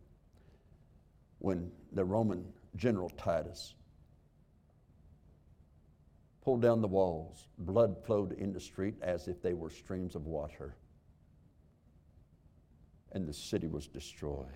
when 1.39 1.71
the 1.93 2.05
Roman 2.05 2.45
general 2.77 3.11
Titus 3.11 3.75
pulled 6.45 6.63
down 6.63 6.81
the 6.81 6.89
walls. 6.89 7.49
Blood 7.59 7.97
flowed 8.05 8.33
in 8.33 8.53
the 8.53 8.61
street 8.61 8.95
as 9.03 9.29
if 9.29 9.43
they 9.43 9.55
were 9.55 9.71
streams 9.71 10.15
of 10.15 10.27
water. 10.27 10.77
And 13.13 13.27
the 13.27 13.33
city 13.33 13.67
was 13.67 13.87
destroyed. 13.87 14.47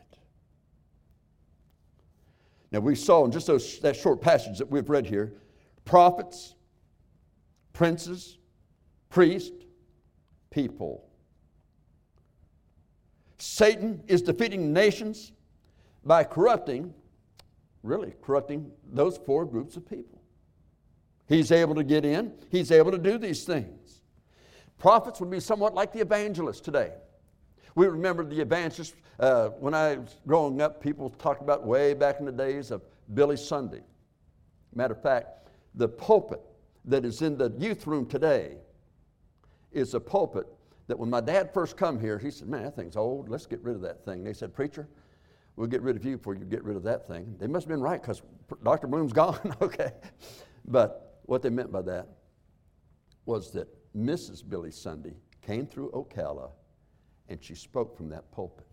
Now, 2.77 2.81
we 2.81 2.95
saw 2.95 3.25
in 3.25 3.31
just 3.31 3.47
those, 3.47 3.79
that 3.79 3.97
short 3.97 4.21
passage 4.21 4.59
that 4.59 4.71
we've 4.71 4.91
read 4.91 5.07
here 5.07 5.33
prophets, 5.87 6.57
princes, 7.73 8.37
priests, 9.09 9.65
people. 10.51 11.09
Satan 13.39 14.03
is 14.09 14.21
defeating 14.21 14.75
nations 14.75 15.33
by 16.05 16.23
corrupting, 16.23 16.93
really 17.83 18.13
corrupting 18.21 18.71
those 18.93 19.17
four 19.17 19.47
groups 19.47 19.79
of 19.79 19.89
people. 19.89 20.21
He's 21.27 21.51
able 21.51 21.77
to 21.77 21.83
get 21.83 22.05
in, 22.05 22.31
he's 22.51 22.71
able 22.71 22.91
to 22.91 22.99
do 22.99 23.17
these 23.17 23.45
things. 23.45 24.03
Prophets 24.77 25.19
would 25.21 25.31
be 25.31 25.41
somewhat 25.41 25.73
like 25.73 25.95
the 25.95 26.01
evangelists 26.01 26.61
today. 26.61 26.93
We 27.77 27.87
remember 27.87 28.25
the 28.25 28.41
evangelists, 28.41 28.95
uh, 29.21 29.51
when 29.51 29.75
I 29.75 29.97
was 29.97 30.17
growing 30.27 30.63
up, 30.63 30.83
people 30.83 31.11
talked 31.11 31.43
about 31.43 31.65
way 31.65 31.93
back 31.93 32.19
in 32.19 32.25
the 32.25 32.33
days 32.33 32.71
of 32.71 32.81
Billy 33.13 33.37
Sunday. 33.37 33.83
Matter 34.75 34.95
of 34.95 35.03
fact, 35.03 35.51
the 35.75 35.87
pulpit 35.87 36.41
that 36.87 37.05
is 37.05 37.21
in 37.21 37.37
the 37.37 37.53
youth 37.59 37.87
room 37.87 38.07
today 38.07 38.57
is 39.73 39.93
a 39.93 40.01
pulpit 40.01 40.47
that 40.87 40.99
when 40.99 41.11
my 41.11 41.21
dad 41.21 41.53
first 41.53 41.77
come 41.77 42.01
here, 42.01 42.19
he 42.19 42.31
said, 42.31 42.49
man, 42.49 42.63
that 42.63 42.77
thing's 42.77 42.97
old. 42.97 43.29
Let's 43.29 43.45
get 43.45 43.63
rid 43.63 43.77
of 43.77 43.83
that 43.83 44.07
thing. 44.07 44.25
They 44.25 44.33
said, 44.33 44.55
preacher, 44.55 44.89
we'll 45.57 45.67
get 45.67 45.83
rid 45.83 45.97
of 45.97 46.05
you 46.05 46.17
before 46.17 46.35
you 46.35 46.47
get 46.47 46.65
rid 46.65 46.79
of 46.79 46.83
that 46.85 47.07
thing. 47.07 47.37
They 47.39 47.47
must 47.47 47.65
have 47.65 47.71
been 47.71 47.83
right 47.83 48.01
because 48.01 48.23
Dr. 48.65 48.87
Bloom's 48.87 49.13
gone. 49.13 49.55
okay. 49.61 49.93
But 50.67 51.21
what 51.25 51.43
they 51.43 51.51
meant 51.51 51.73
by 51.73 51.83
that 51.83 52.09
was 53.27 53.51
that 53.53 53.69
Mrs. 53.95 54.49
Billy 54.49 54.71
Sunday 54.71 55.17
came 55.43 55.67
through 55.67 55.91
Ocala 55.91 56.53
and 57.29 57.43
she 57.43 57.55
spoke 57.55 57.97
from 57.97 58.09
that 58.11 58.31
pulpit. 58.33 58.67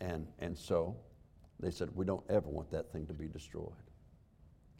And, 0.00 0.26
and 0.38 0.56
so 0.56 0.96
they 1.60 1.70
said, 1.70 1.90
We 1.94 2.04
don't 2.04 2.24
ever 2.28 2.48
want 2.48 2.70
that 2.70 2.92
thing 2.92 3.06
to 3.06 3.14
be 3.14 3.28
destroyed. 3.28 3.72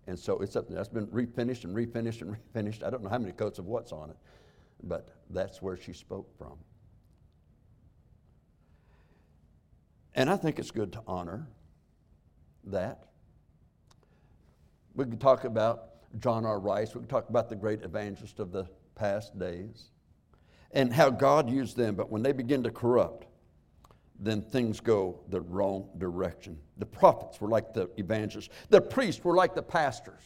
And 0.06 0.18
so 0.18 0.38
it's 0.38 0.54
up, 0.54 0.68
that's 0.68 0.88
been 0.88 1.06
refinished 1.08 1.64
and 1.64 1.74
refinished 1.74 2.22
and 2.22 2.36
refinished. 2.54 2.82
I 2.82 2.90
don't 2.90 3.02
know 3.02 3.08
how 3.08 3.18
many 3.18 3.32
coats 3.32 3.58
of 3.58 3.66
what's 3.66 3.92
on 3.92 4.10
it, 4.10 4.16
but 4.82 5.08
that's 5.30 5.60
where 5.60 5.76
she 5.76 5.92
spoke 5.92 6.36
from. 6.38 6.58
And 10.14 10.30
I 10.30 10.36
think 10.36 10.58
it's 10.58 10.70
good 10.70 10.92
to 10.92 11.02
honor 11.06 11.46
that. 12.64 13.04
We 14.94 15.04
could 15.04 15.20
talk 15.20 15.44
about 15.44 15.90
John 16.20 16.46
R. 16.46 16.58
Rice. 16.58 16.94
We 16.94 17.00
could 17.00 17.10
talk 17.10 17.28
about 17.28 17.50
the 17.50 17.56
great 17.56 17.82
evangelist 17.82 18.38
of 18.38 18.50
the 18.50 18.66
past 18.94 19.38
days 19.38 19.90
and 20.72 20.92
how 20.92 21.10
God 21.10 21.48
used 21.50 21.76
them. 21.76 21.94
But 21.94 22.10
when 22.10 22.22
they 22.22 22.32
begin 22.32 22.62
to 22.64 22.70
corrupt, 22.70 23.26
then 24.18 24.42
things 24.42 24.80
go 24.80 25.20
the 25.28 25.40
wrong 25.40 25.88
direction. 25.98 26.58
The 26.78 26.86
prophets 26.86 27.40
were 27.40 27.48
like 27.48 27.74
the 27.74 27.90
evangelists, 27.96 28.50
the 28.70 28.80
priests 28.80 29.24
were 29.24 29.34
like 29.34 29.54
the 29.54 29.62
pastors. 29.62 30.22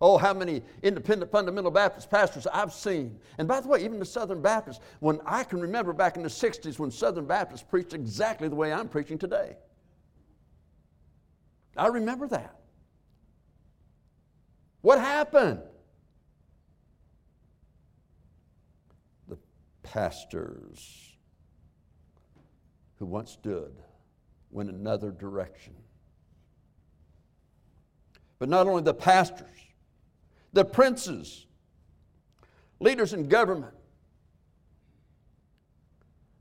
Oh, 0.00 0.18
how 0.18 0.34
many 0.34 0.62
independent 0.82 1.30
fundamental 1.30 1.70
Baptist 1.70 2.10
pastors 2.10 2.46
I've 2.52 2.72
seen. 2.72 3.18
And 3.38 3.46
by 3.46 3.60
the 3.60 3.68
way, 3.68 3.84
even 3.84 3.98
the 3.98 4.04
Southern 4.04 4.42
Baptists, 4.42 4.80
when 5.00 5.20
I 5.24 5.44
can 5.44 5.60
remember 5.60 5.92
back 5.92 6.16
in 6.16 6.22
the 6.22 6.28
60s 6.28 6.78
when 6.78 6.90
Southern 6.90 7.26
Baptists 7.26 7.62
preached 7.62 7.94
exactly 7.94 8.48
the 8.48 8.56
way 8.56 8.72
I'm 8.72 8.88
preaching 8.88 9.18
today. 9.18 9.56
I 11.76 11.86
remember 11.86 12.26
that. 12.28 12.56
What 14.80 14.98
happened? 14.98 15.62
The 19.28 19.38
pastors 19.94 21.14
who 22.98 23.06
once 23.06 23.30
stood 23.30 23.72
went 24.50 24.68
another 24.68 25.12
direction. 25.12 25.72
But 28.40 28.48
not 28.48 28.66
only 28.66 28.82
the 28.82 28.92
pastors, 28.92 29.56
the 30.52 30.64
princes, 30.64 31.46
leaders 32.80 33.12
in 33.12 33.28
government, 33.28 33.74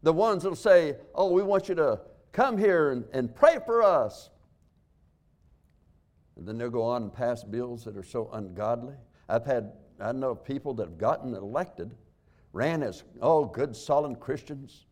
the 0.02 0.14
ones 0.14 0.42
that'll 0.42 0.56
say, 0.56 0.96
Oh, 1.14 1.32
we 1.32 1.44
want 1.44 1.70
you 1.70 1.76
to 1.76 2.00
come 2.32 2.58
here 2.58 2.90
and, 2.90 3.06
and 3.14 3.36
pray 3.36 3.60
for 3.64 3.84
us. 3.84 4.32
And 6.38 6.48
then 6.48 6.58
they'll 6.58 6.72
go 6.72 6.82
on 6.82 7.04
and 7.04 7.14
pass 7.14 7.44
bills 7.44 7.84
that 7.84 7.96
are 7.98 8.04
so 8.04 8.32
ungodly. 8.34 8.96
I've 9.30 9.46
had, 9.46 9.74
I 10.00 10.12
know 10.12 10.34
people 10.34 10.74
that 10.74 10.88
have 10.88 10.98
gotten 10.98 11.36
elected, 11.36 11.92
ran 12.54 12.84
as, 12.84 13.04
oh, 13.22 13.46
good, 13.46 13.76
solid 13.76 14.20
Christians, 14.20 14.86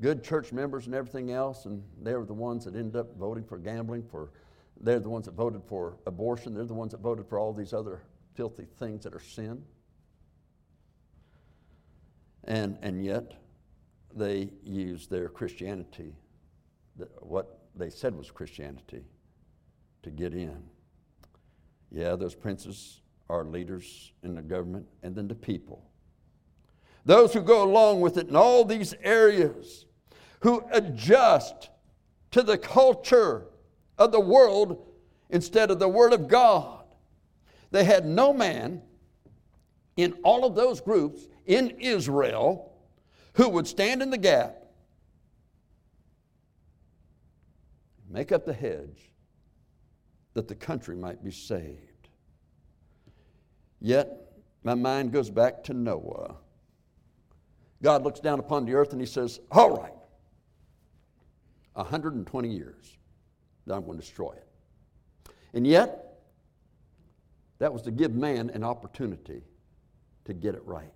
good 0.00 0.22
church 0.22 0.52
members 0.52 0.86
and 0.86 0.94
everything 0.94 1.32
else, 1.32 1.66
and 1.66 1.82
they 2.00 2.14
were 2.14 2.24
the 2.24 2.32
ones 2.32 2.64
that 2.64 2.76
ended 2.76 2.96
up 2.96 3.16
voting 3.18 3.44
for 3.44 3.58
gambling, 3.58 4.04
for, 4.08 4.30
they're 4.80 5.00
the 5.00 5.10
ones 5.10 5.26
that 5.26 5.34
voted 5.34 5.62
for 5.68 5.98
abortion, 6.06 6.54
they're 6.54 6.64
the 6.64 6.74
ones 6.74 6.92
that 6.92 7.00
voted 7.00 7.26
for 7.28 7.38
all 7.38 7.52
these 7.52 7.72
other 7.72 8.02
filthy 8.34 8.66
things 8.78 9.02
that 9.04 9.14
are 9.14 9.20
sin. 9.20 9.62
And, 12.44 12.78
and 12.82 13.04
yet, 13.04 13.32
they 14.14 14.50
used 14.62 15.10
their 15.10 15.28
Christianity, 15.28 16.14
what 17.20 17.58
they 17.74 17.90
said 17.90 18.14
was 18.14 18.30
Christianity, 18.30 19.02
to 20.02 20.10
get 20.10 20.32
in. 20.34 20.62
Yeah, 21.90 22.14
those 22.14 22.34
princes 22.34 23.00
are 23.28 23.44
leaders 23.44 24.12
in 24.22 24.36
the 24.36 24.42
government, 24.42 24.86
and 25.02 25.14
then 25.14 25.26
the 25.26 25.34
people. 25.34 25.90
Those 27.06 27.32
who 27.32 27.40
go 27.40 27.62
along 27.62 28.00
with 28.00 28.16
it 28.18 28.28
in 28.28 28.34
all 28.34 28.64
these 28.64 28.92
areas, 29.00 29.86
who 30.40 30.64
adjust 30.72 31.70
to 32.32 32.42
the 32.42 32.58
culture 32.58 33.46
of 33.96 34.10
the 34.10 34.20
world 34.20 34.84
instead 35.30 35.70
of 35.70 35.78
the 35.78 35.88
Word 35.88 36.12
of 36.12 36.26
God. 36.26 36.84
They 37.70 37.84
had 37.84 38.04
no 38.04 38.32
man 38.32 38.82
in 39.96 40.14
all 40.24 40.44
of 40.44 40.56
those 40.56 40.80
groups 40.80 41.28
in 41.46 41.70
Israel 41.78 42.72
who 43.34 43.48
would 43.50 43.68
stand 43.68 44.02
in 44.02 44.10
the 44.10 44.18
gap, 44.18 44.56
make 48.10 48.32
up 48.32 48.44
the 48.44 48.52
hedge 48.52 49.12
that 50.34 50.48
the 50.48 50.54
country 50.56 50.96
might 50.96 51.22
be 51.22 51.30
saved. 51.30 52.08
Yet, 53.80 54.08
my 54.64 54.74
mind 54.74 55.12
goes 55.12 55.30
back 55.30 55.62
to 55.64 55.72
Noah. 55.72 56.36
God 57.82 58.02
looks 58.04 58.20
down 58.20 58.38
upon 58.38 58.64
the 58.64 58.74
earth 58.74 58.92
and 58.92 59.00
he 59.00 59.06
says, 59.06 59.40
All 59.50 59.76
right, 59.76 59.92
120 61.74 62.48
years, 62.48 62.96
then 63.66 63.76
I'm 63.76 63.84
going 63.84 63.98
to 63.98 64.02
destroy 64.02 64.32
it. 64.32 64.46
And 65.54 65.66
yet, 65.66 66.06
that 67.58 67.72
was 67.72 67.82
to 67.82 67.90
give 67.90 68.14
man 68.14 68.50
an 68.50 68.62
opportunity 68.62 69.42
to 70.24 70.34
get 70.34 70.54
it 70.54 70.62
right. 70.64 70.92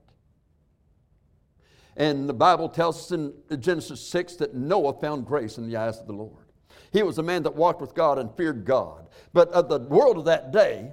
And 1.96 2.28
the 2.28 2.34
Bible 2.34 2.68
tells 2.68 2.98
us 2.98 3.12
in 3.12 3.32
Genesis 3.60 4.00
6 4.08 4.36
that 4.36 4.54
Noah 4.54 4.94
found 5.00 5.26
grace 5.26 5.58
in 5.58 5.68
the 5.68 5.76
eyes 5.76 5.98
of 5.98 6.06
the 6.06 6.12
Lord. 6.12 6.46
He 6.92 7.02
was 7.02 7.18
a 7.18 7.22
man 7.22 7.42
that 7.44 7.54
walked 7.54 7.80
with 7.80 7.94
God 7.94 8.18
and 8.18 8.34
feared 8.36 8.64
God. 8.64 9.08
But 9.32 9.48
of 9.50 9.68
the 9.68 9.78
world 9.78 10.18
of 10.18 10.24
that 10.24 10.52
day, 10.52 10.92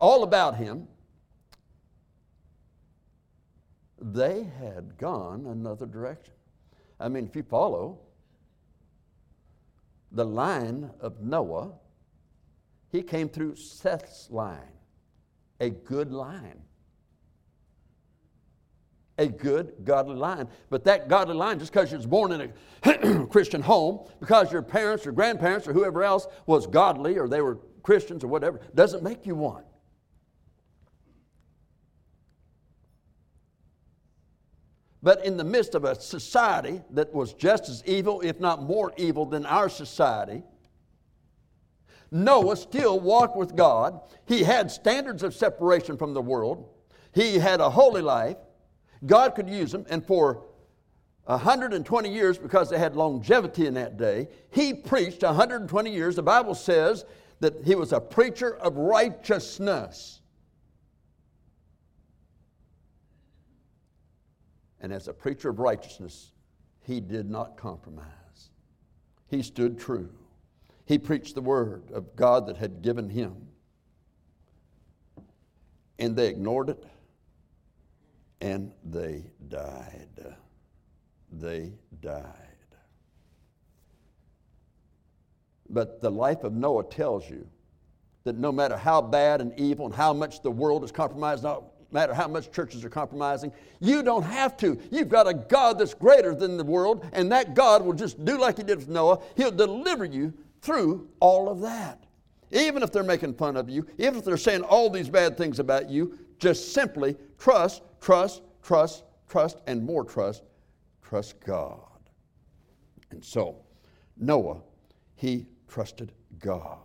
all 0.00 0.22
about 0.22 0.56
him, 0.56 0.88
they 4.00 4.44
had 4.58 4.96
gone 4.98 5.46
another 5.46 5.86
direction. 5.86 6.34
I 6.98 7.08
mean, 7.08 7.26
if 7.26 7.36
you 7.36 7.42
follow 7.42 7.98
the 10.12 10.24
line 10.24 10.90
of 11.00 11.20
Noah, 11.20 11.72
he 12.90 13.02
came 13.02 13.28
through 13.28 13.56
Seth's 13.56 14.30
line 14.30 14.72
a 15.60 15.70
good 15.70 16.10
line. 16.10 16.62
A 19.18 19.28
good, 19.28 19.74
godly 19.84 20.16
line. 20.16 20.48
But 20.70 20.84
that 20.84 21.08
godly 21.08 21.34
line, 21.34 21.58
just 21.58 21.72
because 21.72 21.92
you 21.92 21.98
was 21.98 22.06
born 22.06 22.32
in 22.32 22.52
a 22.84 23.26
Christian 23.30 23.60
home, 23.60 24.08
because 24.18 24.50
your 24.50 24.62
parents 24.62 25.06
or 25.06 25.12
grandparents 25.12 25.68
or 25.68 25.74
whoever 25.74 26.02
else 26.02 26.26
was 26.46 26.66
godly 26.66 27.18
or 27.18 27.28
they 27.28 27.42
were 27.42 27.58
Christians 27.82 28.24
or 28.24 28.28
whatever, 28.28 28.60
doesn't 28.74 29.02
make 29.02 29.26
you 29.26 29.34
one. 29.34 29.64
But 35.02 35.24
in 35.24 35.36
the 35.36 35.44
midst 35.44 35.74
of 35.74 35.84
a 35.84 35.98
society 35.98 36.82
that 36.90 37.14
was 37.14 37.32
just 37.32 37.68
as 37.68 37.82
evil, 37.86 38.20
if 38.20 38.38
not 38.38 38.62
more 38.62 38.92
evil, 38.96 39.24
than 39.24 39.46
our 39.46 39.68
society, 39.68 40.42
Noah 42.10 42.56
still 42.56 43.00
walked 43.00 43.36
with 43.36 43.56
God. 43.56 44.00
He 44.26 44.42
had 44.42 44.70
standards 44.70 45.22
of 45.22 45.34
separation 45.34 45.96
from 45.96 46.12
the 46.12 46.20
world. 46.20 46.68
He 47.12 47.38
had 47.38 47.60
a 47.60 47.70
holy 47.70 48.02
life. 48.02 48.36
God 49.06 49.34
could 49.34 49.48
use 49.48 49.72
him. 49.72 49.86
And 49.88 50.04
for 50.04 50.44
120 51.24 52.12
years, 52.12 52.38
because 52.38 52.68
they 52.68 52.78
had 52.78 52.96
longevity 52.96 53.66
in 53.66 53.74
that 53.74 53.96
day, 53.96 54.28
he 54.50 54.74
preached 54.74 55.22
120 55.22 55.90
years. 55.90 56.16
The 56.16 56.22
Bible 56.22 56.54
says 56.54 57.04
that 57.38 57.64
he 57.64 57.74
was 57.74 57.92
a 57.92 58.00
preacher 58.00 58.56
of 58.58 58.76
righteousness. 58.76 60.19
And 64.80 64.92
as 64.92 65.08
a 65.08 65.12
preacher 65.12 65.50
of 65.50 65.58
righteousness, 65.58 66.32
he 66.82 67.00
did 67.00 67.28
not 67.28 67.56
compromise. 67.56 68.06
He 69.28 69.42
stood 69.42 69.78
true. 69.78 70.10
He 70.86 70.98
preached 70.98 71.34
the 71.34 71.42
word 71.42 71.90
of 71.92 72.16
God 72.16 72.46
that 72.46 72.56
had 72.56 72.82
given 72.82 73.08
him. 73.10 73.36
And 75.98 76.16
they 76.16 76.28
ignored 76.28 76.70
it 76.70 76.84
and 78.40 78.72
they 78.84 79.24
died. 79.48 80.08
They 81.30 81.72
died. 82.00 82.34
But 85.68 86.00
the 86.00 86.10
life 86.10 86.42
of 86.42 86.52
Noah 86.52 86.84
tells 86.84 87.28
you 87.28 87.46
that 88.24 88.36
no 88.36 88.50
matter 88.50 88.76
how 88.76 89.00
bad 89.00 89.40
and 89.40 89.52
evil 89.58 89.86
and 89.86 89.94
how 89.94 90.12
much 90.12 90.42
the 90.42 90.50
world 90.50 90.82
is 90.82 90.90
compromised, 90.90 91.44
matter 91.92 92.14
how 92.14 92.28
much 92.28 92.52
churches 92.52 92.84
are 92.84 92.90
compromising, 92.90 93.52
you 93.80 94.02
don't 94.02 94.22
have 94.22 94.56
to. 94.58 94.80
You've 94.90 95.08
got 95.08 95.26
a 95.26 95.34
God 95.34 95.78
that's 95.78 95.94
greater 95.94 96.34
than 96.34 96.56
the 96.56 96.64
world, 96.64 97.06
and 97.12 97.30
that 97.32 97.54
God 97.54 97.84
will 97.84 97.92
just 97.92 98.24
do 98.24 98.38
like 98.38 98.58
He 98.58 98.62
did 98.62 98.78
with 98.78 98.88
Noah. 98.88 99.20
He'll 99.36 99.50
deliver 99.50 100.04
you 100.04 100.32
through 100.62 101.08
all 101.20 101.48
of 101.48 101.60
that. 101.60 102.04
Even 102.52 102.82
if 102.82 102.90
they're 102.90 103.02
making 103.02 103.34
fun 103.34 103.56
of 103.56 103.68
you, 103.68 103.86
even 103.98 104.16
if 104.16 104.24
they're 104.24 104.36
saying 104.36 104.62
all 104.62 104.90
these 104.90 105.08
bad 105.08 105.36
things 105.36 105.58
about 105.58 105.88
you, 105.88 106.18
just 106.38 106.72
simply 106.72 107.16
trust, 107.38 107.82
trust, 108.00 108.42
trust, 108.62 109.04
trust, 109.28 109.58
and 109.66 109.84
more 109.84 110.04
trust. 110.04 110.42
Trust 111.02 111.40
God. 111.40 111.80
And 113.10 113.24
so, 113.24 113.56
Noah, 114.16 114.62
he 115.16 115.46
trusted 115.68 116.12
God. 116.38 116.78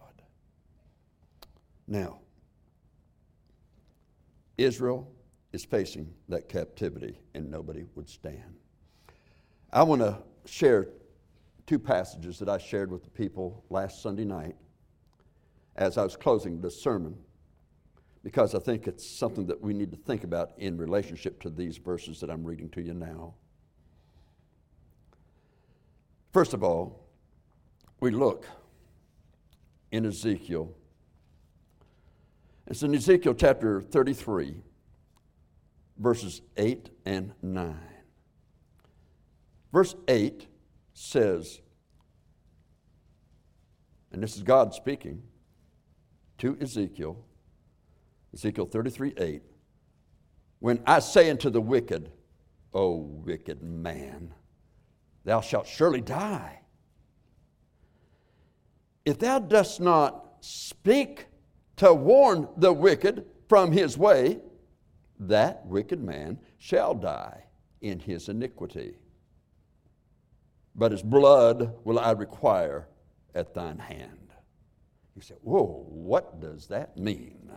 Now, 1.87 2.19
Israel 4.57 5.11
is 5.51 5.65
facing 5.65 6.13
that 6.29 6.49
captivity, 6.49 7.19
and 7.33 7.49
nobody 7.49 7.85
would 7.95 8.09
stand. 8.09 8.55
I 9.71 9.83
want 9.83 10.01
to 10.01 10.17
share 10.45 10.89
two 11.65 11.79
passages 11.79 12.39
that 12.39 12.49
I 12.49 12.57
shared 12.57 12.91
with 12.91 13.03
the 13.03 13.09
people 13.09 13.63
last 13.69 14.01
Sunday 14.01 14.25
night 14.25 14.55
as 15.75 15.97
I 15.97 16.03
was 16.03 16.15
closing 16.15 16.61
the 16.61 16.71
sermon 16.71 17.15
because 18.23 18.55
I 18.55 18.59
think 18.59 18.87
it's 18.87 19.07
something 19.07 19.45
that 19.47 19.61
we 19.61 19.73
need 19.73 19.91
to 19.91 19.97
think 19.97 20.23
about 20.23 20.51
in 20.57 20.77
relationship 20.77 21.39
to 21.41 21.49
these 21.49 21.77
verses 21.77 22.19
that 22.21 22.29
I'm 22.29 22.43
reading 22.43 22.69
to 22.69 22.81
you 22.81 22.93
now. 22.93 23.35
First 26.33 26.53
of 26.53 26.63
all, 26.63 27.07
we 27.99 28.11
look 28.11 28.47
in 29.91 30.05
Ezekiel. 30.05 30.73
It's 32.67 32.81
in 32.81 32.95
Ezekiel 32.95 33.35
chapter 33.35 33.79
33, 33.79 34.55
verses 35.97 36.41
8 36.57 36.89
and 37.05 37.33
9. 37.43 37.77
Verse 39.71 39.95
8 40.07 40.47
says, 40.93 41.61
and 44.11 44.23
this 44.23 44.35
is 44.35 44.41
God 44.41 44.73
speaking 44.73 45.21
to 46.39 46.57
Ezekiel, 46.59 47.23
Ezekiel 48.33 48.65
33 48.65 49.13
8. 49.17 49.41
When 50.59 50.81
I 50.87 50.99
say 50.99 51.29
unto 51.29 51.49
the 51.49 51.61
wicked, 51.61 52.11
O 52.73 52.95
wicked 52.95 53.61
man, 53.61 54.33
thou 55.23 55.41
shalt 55.41 55.67
surely 55.67 56.01
die. 56.01 56.61
If 59.05 59.19
thou 59.19 59.37
dost 59.37 59.79
not 59.79 60.37
speak 60.39 61.27
to 61.77 61.93
warn 61.93 62.47
the 62.57 62.73
wicked 62.73 63.25
from 63.47 63.71
his 63.71 63.97
way, 63.97 64.39
that 65.19 65.65
wicked 65.65 66.01
man 66.01 66.39
shall 66.57 66.93
die 66.93 67.43
in 67.81 67.99
his 67.99 68.29
iniquity. 68.29 68.95
But 70.75 70.91
his 70.91 71.01
blood 71.01 71.75
will 71.83 71.99
I 71.99 72.11
require 72.11 72.87
at 73.33 73.53
thine 73.53 73.79
hand. 73.79 74.33
You 75.15 75.21
say, 75.21 75.35
Whoa, 75.41 75.85
what 75.87 76.41
does 76.41 76.67
that 76.67 76.97
mean? 76.97 77.49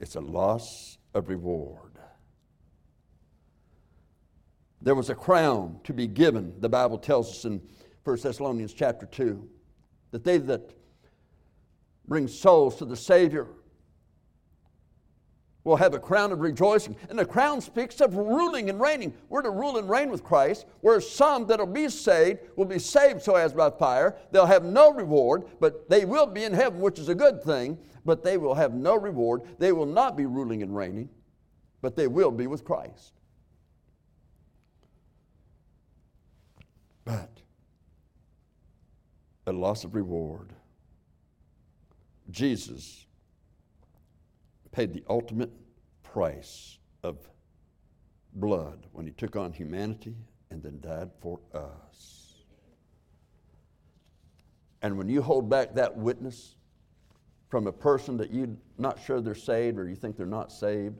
It's 0.00 0.16
a 0.16 0.20
loss 0.20 0.98
of 1.14 1.28
reward. 1.28 1.92
There 4.80 4.96
was 4.96 5.10
a 5.10 5.14
crown 5.14 5.78
to 5.84 5.92
be 5.92 6.08
given, 6.08 6.54
the 6.58 6.68
Bible 6.68 6.98
tells 6.98 7.30
us 7.30 7.44
in 7.44 7.62
1 8.02 8.18
Thessalonians 8.20 8.72
chapter 8.72 9.06
2, 9.06 9.48
that 10.10 10.24
they 10.24 10.38
that 10.38 10.72
bring 12.06 12.28
souls 12.28 12.76
to 12.76 12.84
the 12.84 12.96
Savior 12.96 13.46
We'll 15.64 15.76
have 15.76 15.94
a 15.94 15.98
crown 15.98 16.32
of 16.32 16.40
rejoicing. 16.40 16.96
And 17.08 17.18
the 17.18 17.24
crown 17.24 17.60
speaks 17.60 18.00
of 18.00 18.16
ruling 18.16 18.68
and 18.68 18.80
reigning. 18.80 19.14
We're 19.28 19.42
to 19.42 19.50
rule 19.50 19.78
and 19.78 19.88
reign 19.88 20.10
with 20.10 20.24
Christ, 20.24 20.66
whereas 20.80 21.08
some 21.08 21.46
that'll 21.46 21.66
be 21.66 21.88
saved 21.88 22.40
will 22.56 22.64
be 22.64 22.80
saved 22.80 23.22
so 23.22 23.36
as 23.36 23.52
by 23.52 23.70
fire. 23.70 24.16
They'll 24.32 24.46
have 24.46 24.64
no 24.64 24.92
reward, 24.92 25.44
but 25.60 25.88
they 25.88 26.04
will 26.04 26.26
be 26.26 26.42
in 26.42 26.52
heaven, 26.52 26.80
which 26.80 26.98
is 26.98 27.08
a 27.08 27.14
good 27.14 27.42
thing, 27.44 27.78
but 28.04 28.24
they 28.24 28.38
will 28.38 28.54
have 28.54 28.74
no 28.74 28.96
reward. 28.96 29.42
They 29.58 29.70
will 29.70 29.86
not 29.86 30.16
be 30.16 30.26
ruling 30.26 30.62
and 30.62 30.74
reigning, 30.74 31.08
but 31.80 31.94
they 31.94 32.08
will 32.08 32.32
be 32.32 32.48
with 32.48 32.64
Christ. 32.64 33.12
But 37.04 37.30
a 39.46 39.52
loss 39.52 39.84
of 39.84 39.94
reward. 39.94 40.52
Jesus 42.32 43.06
paid 44.72 44.92
the 44.92 45.04
ultimate 45.08 45.52
price 46.02 46.78
of 47.02 47.18
blood 48.34 48.86
when 48.92 49.06
he 49.06 49.12
took 49.12 49.36
on 49.36 49.52
humanity 49.52 50.16
and 50.50 50.62
then 50.62 50.80
died 50.80 51.10
for 51.20 51.38
us. 51.54 52.44
And 54.80 54.98
when 54.98 55.08
you 55.08 55.22
hold 55.22 55.48
back 55.48 55.74
that 55.74 55.96
witness 55.96 56.56
from 57.48 57.66
a 57.66 57.72
person 57.72 58.16
that 58.16 58.32
you're 58.32 58.48
not 58.78 58.98
sure 58.98 59.20
they're 59.20 59.34
saved 59.34 59.78
or 59.78 59.86
you 59.86 59.94
think 59.94 60.16
they're 60.16 60.26
not 60.26 60.50
saved, 60.50 60.96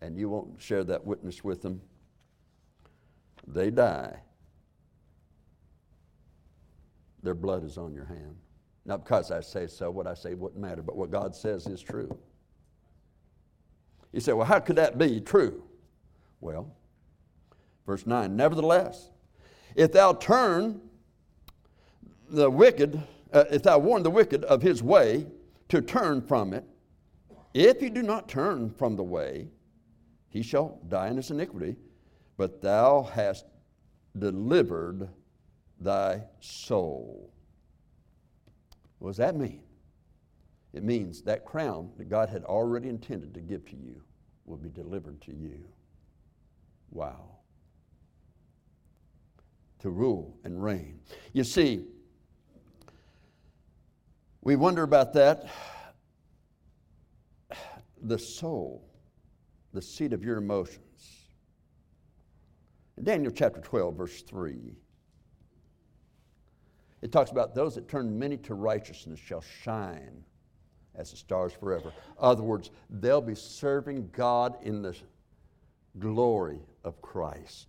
and 0.00 0.18
you 0.18 0.28
won't 0.28 0.60
share 0.60 0.84
that 0.84 1.04
witness 1.04 1.44
with 1.44 1.62
them, 1.62 1.80
they 3.46 3.70
die. 3.70 4.18
Their 7.22 7.34
blood 7.34 7.64
is 7.64 7.78
on 7.78 7.94
your 7.94 8.06
hand. 8.06 8.36
Not 8.86 9.02
because 9.04 9.32
I 9.32 9.40
say 9.40 9.66
so, 9.66 9.90
what 9.90 10.06
I 10.06 10.14
say 10.14 10.34
wouldn't 10.34 10.62
matter, 10.62 10.80
but 10.80 10.96
what 10.96 11.10
God 11.10 11.34
says 11.34 11.66
is 11.66 11.82
true. 11.82 12.16
You 14.12 14.20
say, 14.20 14.32
well, 14.32 14.46
how 14.46 14.60
could 14.60 14.76
that 14.76 14.96
be 14.96 15.20
true? 15.20 15.64
Well, 16.40 16.72
verse 17.84 18.06
9, 18.06 18.36
nevertheless, 18.36 19.10
if 19.74 19.92
thou 19.92 20.12
turn 20.12 20.80
the 22.30 22.48
wicked, 22.48 23.02
uh, 23.32 23.44
if 23.50 23.64
thou 23.64 23.78
warn 23.78 24.04
the 24.04 24.10
wicked 24.10 24.44
of 24.44 24.62
his 24.62 24.84
way 24.84 25.26
to 25.68 25.82
turn 25.82 26.22
from 26.22 26.54
it, 26.54 26.64
if 27.54 27.80
he 27.80 27.90
do 27.90 28.02
not 28.02 28.28
turn 28.28 28.70
from 28.70 28.94
the 28.94 29.02
way, 29.02 29.48
he 30.28 30.42
shall 30.42 30.78
die 30.88 31.08
in 31.08 31.16
his 31.16 31.32
iniquity, 31.32 31.74
but 32.36 32.62
thou 32.62 33.02
hast 33.02 33.46
delivered 34.16 35.08
thy 35.80 36.22
soul. 36.38 37.32
What 38.98 39.10
does 39.10 39.16
that 39.18 39.36
mean? 39.36 39.62
It 40.72 40.82
means 40.82 41.22
that 41.22 41.44
crown 41.44 41.90
that 41.96 42.08
God 42.08 42.28
had 42.28 42.44
already 42.44 42.88
intended 42.88 43.34
to 43.34 43.40
give 43.40 43.64
to 43.70 43.76
you 43.76 44.02
will 44.44 44.56
be 44.56 44.68
delivered 44.68 45.20
to 45.22 45.32
you. 45.32 45.64
Wow. 46.90 47.30
To 49.80 49.90
rule 49.90 50.36
and 50.44 50.62
reign. 50.62 51.00
You 51.32 51.44
see, 51.44 51.84
we 54.42 54.56
wonder 54.56 54.82
about 54.82 55.12
that. 55.14 55.46
The 58.02 58.18
soul, 58.18 58.86
the 59.72 59.80
seat 59.80 60.12
of 60.12 60.22
your 60.22 60.36
emotions. 60.36 61.26
In 62.98 63.04
Daniel 63.04 63.32
chapter 63.32 63.60
12, 63.60 63.96
verse 63.96 64.22
3, 64.22 64.76
it 67.02 67.12
talks 67.12 67.30
about 67.30 67.54
those 67.54 67.74
that 67.74 67.88
turn 67.88 68.18
many 68.18 68.36
to 68.38 68.54
righteousness 68.54 69.18
shall 69.18 69.42
shine 69.62 70.24
as 70.94 71.10
the 71.10 71.16
stars 71.16 71.52
forever. 71.52 71.92
Other 72.18 72.42
words, 72.42 72.70
they'll 72.88 73.20
be 73.20 73.34
serving 73.34 74.10
God 74.12 74.56
in 74.62 74.82
the 74.82 74.96
glory 75.98 76.60
of 76.84 77.00
Christ. 77.02 77.68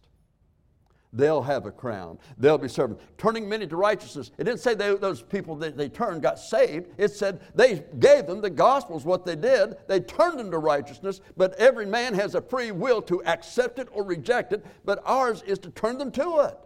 They'll 1.13 1.41
have 1.41 1.65
a 1.65 1.71
crown. 1.71 2.19
They'll 2.37 2.57
be 2.57 2.67
serving. 2.67 2.97
Turning 3.17 3.47
many 3.47 3.65
to 3.67 3.77
righteousness. 3.77 4.31
It 4.37 4.43
didn't 4.43 4.59
say 4.59 4.75
they, 4.75 4.93
those 4.95 5.21
people 5.21 5.55
that 5.57 5.77
they 5.77 5.87
turned 5.87 6.21
got 6.21 6.37
saved. 6.37 6.87
It 6.97 7.09
said 7.09 7.41
they 7.55 7.83
gave 7.99 8.27
them 8.27 8.41
the 8.41 8.49
gospel 8.49 8.97
is 8.97 9.05
what 9.05 9.25
they 9.25 9.35
did. 9.35 9.77
They 9.87 10.01
turned 10.01 10.37
them 10.37 10.51
to 10.51 10.57
righteousness, 10.57 11.21
but 11.37 11.53
every 11.55 11.85
man 11.85 12.13
has 12.13 12.35
a 12.35 12.41
free 12.41 12.71
will 12.71 13.01
to 13.03 13.23
accept 13.23 13.79
it 13.79 13.87
or 13.91 14.03
reject 14.03 14.51
it, 14.51 14.65
but 14.83 15.01
ours 15.05 15.43
is 15.43 15.59
to 15.59 15.69
turn 15.71 15.97
them 15.97 16.11
to 16.11 16.39
it. 16.39 16.57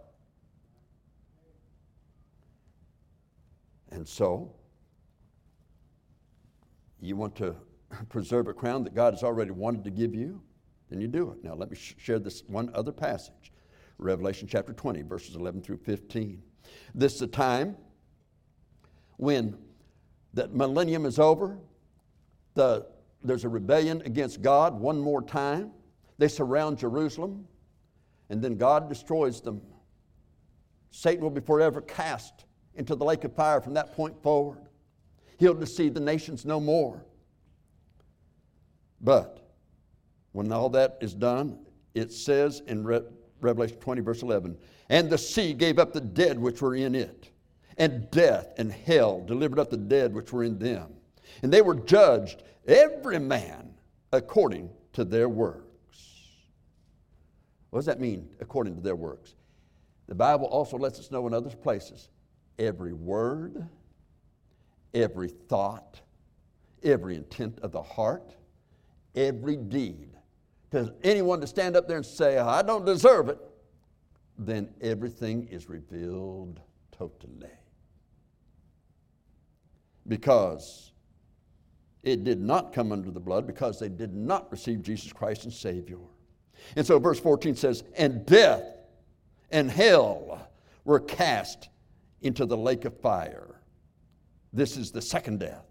And 3.92 4.08
so, 4.08 4.50
you 7.00 7.14
want 7.14 7.36
to 7.36 7.54
preserve 8.08 8.48
a 8.48 8.54
crown 8.54 8.84
that 8.84 8.94
God 8.94 9.12
has 9.12 9.22
already 9.22 9.50
wanted 9.50 9.84
to 9.84 9.90
give 9.90 10.14
you, 10.14 10.40
then 10.88 11.00
you 11.00 11.08
do 11.08 11.30
it. 11.30 11.44
Now, 11.44 11.54
let 11.54 11.70
me 11.70 11.76
sh- 11.76 11.94
share 11.98 12.18
this 12.18 12.42
one 12.46 12.70
other 12.74 12.92
passage 12.92 13.52
Revelation 13.98 14.48
chapter 14.50 14.72
20, 14.72 15.02
verses 15.02 15.36
11 15.36 15.62
through 15.62 15.76
15. 15.76 16.42
This 16.94 17.14
is 17.14 17.22
a 17.22 17.26
time 17.26 17.76
when 19.16 19.56
the 20.34 20.48
millennium 20.48 21.06
is 21.06 21.18
over, 21.18 21.58
the, 22.54 22.86
there's 23.22 23.44
a 23.44 23.48
rebellion 23.48 24.02
against 24.04 24.42
God 24.42 24.74
one 24.80 24.98
more 24.98 25.22
time. 25.22 25.70
They 26.18 26.28
surround 26.28 26.78
Jerusalem, 26.78 27.46
and 28.30 28.42
then 28.42 28.56
God 28.56 28.88
destroys 28.88 29.40
them. 29.40 29.60
Satan 30.90 31.22
will 31.22 31.30
be 31.30 31.40
forever 31.42 31.80
cast 31.80 32.46
into 32.74 32.94
the 32.94 33.04
lake 33.04 33.24
of 33.24 33.34
fire 33.34 33.60
from 33.60 33.74
that 33.74 33.94
point 33.94 34.20
forward. 34.22 34.58
He'll 35.38 35.54
deceive 35.54 35.94
the 35.94 36.00
nations 36.00 36.44
no 36.44 36.60
more. 36.60 37.04
But 39.00 39.50
when 40.32 40.50
all 40.52 40.68
that 40.70 40.98
is 41.00 41.14
done, 41.14 41.58
it 41.94 42.12
says 42.12 42.62
in 42.66 42.84
Re- 42.84 43.02
Revelation 43.40 43.76
20, 43.78 44.00
verse 44.02 44.22
11, 44.22 44.56
and 44.88 45.10
the 45.10 45.18
sea 45.18 45.52
gave 45.52 45.78
up 45.78 45.92
the 45.92 46.00
dead 46.00 46.38
which 46.38 46.62
were 46.62 46.74
in 46.74 46.94
it, 46.94 47.30
and 47.76 48.10
death 48.10 48.52
and 48.56 48.70
hell 48.70 49.22
delivered 49.24 49.58
up 49.58 49.70
the 49.70 49.76
dead 49.76 50.14
which 50.14 50.32
were 50.32 50.44
in 50.44 50.58
them. 50.58 50.92
And 51.42 51.52
they 51.52 51.62
were 51.62 51.74
judged, 51.74 52.42
every 52.66 53.18
man 53.18 53.74
according 54.12 54.70
to 54.92 55.04
their 55.04 55.28
works. 55.28 55.66
What 57.70 57.80
does 57.80 57.86
that 57.86 58.00
mean, 58.00 58.28
according 58.40 58.76
to 58.76 58.82
their 58.82 58.96
works? 58.96 59.34
The 60.06 60.14
Bible 60.14 60.46
also 60.46 60.76
lets 60.76 60.98
us 61.00 61.10
know 61.10 61.26
in 61.26 61.34
other 61.34 61.50
places 61.50 62.10
every 62.58 62.92
word, 62.92 63.68
every 64.94 65.28
thought, 65.28 66.00
every 66.82 67.16
intent 67.16 67.58
of 67.60 67.72
the 67.72 67.82
heart, 67.82 68.34
every 69.14 69.56
deed. 69.56 70.10
Because 70.70 70.90
anyone 71.02 71.40
to 71.40 71.46
stand 71.46 71.76
up 71.76 71.86
there 71.86 71.98
and 71.98 72.06
say, 72.06 72.38
I 72.38 72.62
don't 72.62 72.84
deserve 72.84 73.28
it, 73.28 73.38
then 74.38 74.68
everything 74.80 75.46
is 75.50 75.68
revealed 75.68 76.60
totally. 76.90 77.50
Because 80.08 80.92
it 82.02 82.24
did 82.24 82.40
not 82.40 82.72
come 82.72 82.90
under 82.90 83.10
the 83.10 83.20
blood, 83.20 83.46
because 83.46 83.78
they 83.78 83.88
did 83.88 84.14
not 84.14 84.50
receive 84.50 84.82
Jesus 84.82 85.12
Christ 85.12 85.46
as 85.46 85.56
Savior. 85.56 85.98
And 86.76 86.86
so 86.86 86.98
verse 86.98 87.20
14 87.20 87.54
says, 87.54 87.84
And 87.96 88.26
death 88.26 88.64
and 89.50 89.70
hell 89.70 90.48
were 90.84 91.00
cast 91.00 91.68
into 92.22 92.46
the 92.46 92.56
lake 92.56 92.84
of 92.84 92.98
fire. 93.00 93.60
This 94.52 94.76
is 94.76 94.90
the 94.90 95.02
second 95.02 95.40
death. 95.40 95.66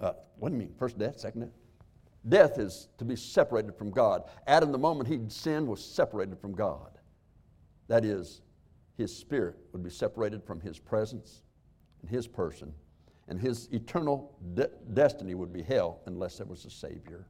Uh, 0.00 0.12
what 0.38 0.50
do 0.50 0.54
you 0.54 0.60
mean? 0.60 0.74
First 0.78 0.98
death, 0.98 1.18
second 1.18 1.40
death? 1.40 1.50
Death 2.28 2.58
is 2.58 2.88
to 2.98 3.04
be 3.04 3.16
separated 3.16 3.76
from 3.76 3.90
God. 3.90 4.24
Adam, 4.46 4.72
the 4.72 4.78
moment 4.78 5.08
he 5.08 5.20
sinned, 5.28 5.66
was 5.66 5.82
separated 5.82 6.38
from 6.40 6.52
God. 6.52 6.98
That 7.88 8.04
is, 8.04 8.42
his 8.96 9.16
spirit 9.16 9.56
would 9.72 9.82
be 9.82 9.90
separated 9.90 10.42
from 10.42 10.60
his 10.60 10.78
presence 10.78 11.42
and 12.02 12.10
his 12.10 12.26
person, 12.26 12.72
And 13.28 13.40
his 13.40 13.68
eternal 13.72 14.36
de- 14.54 14.70
destiny 14.94 15.34
would 15.34 15.52
be 15.52 15.62
hell 15.62 16.00
unless 16.06 16.38
there 16.38 16.46
was 16.46 16.64
a 16.64 16.70
Savior. 16.70 17.26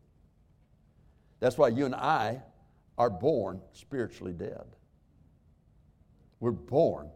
That's 1.41 1.59
why 1.59 1.69
you 1.69 1.85
and 1.85 1.95
I 1.95 2.43
are 2.99 3.11
born 3.11 3.61
spiritually 3.73 4.33
dead. 4.33 4.65
We're 6.41 6.51
born 6.51 7.11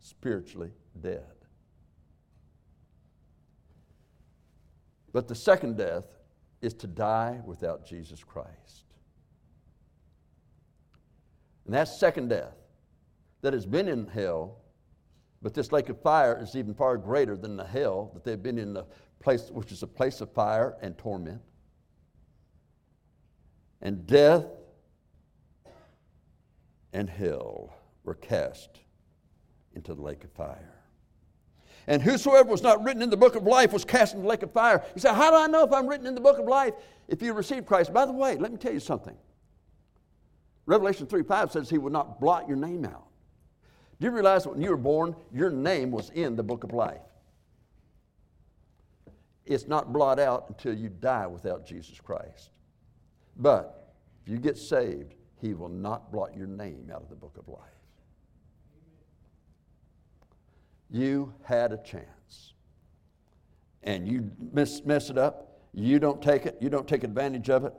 spiritually 0.00 0.72
dead. 1.00 1.24
But 5.12 5.28
the 5.28 5.34
second 5.34 5.76
death 5.76 6.06
is 6.62 6.74
to 6.74 6.86
die 6.86 7.40
without 7.44 7.86
Jesus 7.86 8.22
Christ. 8.22 8.84
And 11.64 11.74
that 11.74 11.88
second 11.88 12.28
death 12.28 12.56
that 13.42 13.52
has 13.52 13.66
been 13.66 13.88
in 13.88 14.06
hell, 14.06 14.58
but 15.42 15.54
this 15.54 15.72
lake 15.72 15.88
of 15.88 16.00
fire 16.00 16.38
is 16.40 16.54
even 16.56 16.74
far 16.74 16.96
greater 16.96 17.36
than 17.36 17.56
the 17.56 17.64
hell 17.64 18.10
that 18.14 18.24
they've 18.24 18.42
been 18.42 18.58
in 18.58 18.74
the 18.74 18.86
place, 19.20 19.50
which 19.50 19.72
is 19.72 19.82
a 19.82 19.86
place 19.86 20.20
of 20.20 20.32
fire 20.32 20.76
and 20.82 20.96
torment. 20.98 21.40
And 23.82 24.06
death 24.06 24.44
and 26.92 27.08
hell 27.08 27.74
were 28.04 28.14
cast 28.14 28.80
into 29.80 29.94
the 29.94 30.02
lake 30.02 30.24
of 30.24 30.32
fire. 30.32 30.74
And 31.86 32.02
whosoever 32.02 32.50
was 32.50 32.62
not 32.62 32.84
written 32.84 33.00
in 33.00 33.08
the 33.08 33.16
book 33.16 33.34
of 33.34 33.44
life 33.44 33.72
was 33.72 33.84
cast 33.84 34.12
into 34.12 34.22
the 34.22 34.28
lake 34.28 34.42
of 34.42 34.52
fire. 34.52 34.84
You 34.94 35.00
say, 35.00 35.08
How 35.08 35.30
do 35.30 35.36
I 35.38 35.46
know 35.46 35.64
if 35.64 35.72
I'm 35.72 35.86
written 35.86 36.06
in 36.06 36.14
the 36.14 36.20
book 36.20 36.38
of 36.38 36.44
life? 36.44 36.74
If 37.08 37.22
you 37.22 37.32
receive 37.32 37.64
Christ. 37.64 37.92
By 37.92 38.04
the 38.04 38.12
way, 38.12 38.36
let 38.36 38.52
me 38.52 38.58
tell 38.58 38.72
you 38.72 38.80
something. 38.80 39.16
Revelation 40.66 41.06
3 41.06 41.22
5 41.22 41.52
says 41.52 41.70
he 41.70 41.78
will 41.78 41.90
not 41.90 42.20
blot 42.20 42.46
your 42.46 42.58
name 42.58 42.84
out. 42.84 43.06
Do 43.98 44.06
you 44.06 44.12
realize 44.12 44.46
when 44.46 44.60
you 44.60 44.70
were 44.70 44.76
born, 44.76 45.16
your 45.32 45.50
name 45.50 45.90
was 45.90 46.10
in 46.10 46.36
the 46.36 46.42
book 46.42 46.62
of 46.62 46.72
life? 46.72 47.00
It's 49.46 49.66
not 49.66 49.92
blot 49.92 50.20
out 50.20 50.44
until 50.48 50.74
you 50.74 50.90
die 50.90 51.26
without 51.26 51.66
Jesus 51.66 51.98
Christ. 51.98 52.50
But 53.36 53.94
if 54.22 54.30
you 54.30 54.38
get 54.38 54.58
saved, 54.58 55.14
he 55.40 55.54
will 55.54 55.70
not 55.70 56.12
blot 56.12 56.36
your 56.36 56.46
name 56.46 56.90
out 56.94 57.02
of 57.02 57.08
the 57.08 57.16
book 57.16 57.36
of 57.38 57.48
life. 57.48 57.79
You 60.90 61.34
had 61.44 61.72
a 61.72 61.78
chance. 61.78 62.54
And 63.82 64.06
you 64.06 64.30
mess, 64.52 64.82
mess 64.84 65.08
it 65.08 65.16
up, 65.16 65.60
you 65.72 65.98
don't 65.98 66.20
take 66.20 66.46
it, 66.46 66.58
you 66.60 66.68
don't 66.68 66.86
take 66.86 67.04
advantage 67.04 67.48
of 67.48 67.64
it, 67.64 67.72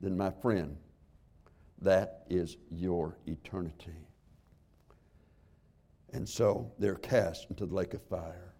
then, 0.00 0.16
my 0.16 0.30
friend, 0.30 0.76
that 1.80 2.24
is 2.30 2.56
your 2.70 3.18
eternity. 3.26 4.06
And 6.12 6.28
so 6.28 6.72
they're 6.78 6.94
cast 6.94 7.46
into 7.50 7.66
the 7.66 7.74
lake 7.74 7.94
of 7.94 8.02
fire. 8.02 8.54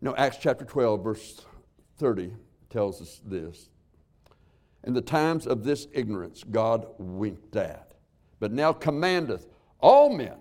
You 0.00 0.08
know, 0.08 0.16
Acts 0.16 0.38
chapter 0.40 0.64
12, 0.64 1.02
verse 1.02 1.44
30 1.98 2.32
tells 2.70 3.00
us 3.00 3.20
this. 3.24 3.70
In 4.84 4.94
the 4.94 5.00
times 5.00 5.46
of 5.46 5.64
this 5.64 5.86
ignorance, 5.92 6.44
God 6.44 6.86
winked 6.98 7.56
at, 7.56 7.94
but 8.40 8.52
now 8.52 8.72
commandeth 8.72 9.46
all 9.80 10.10
men 10.10 10.36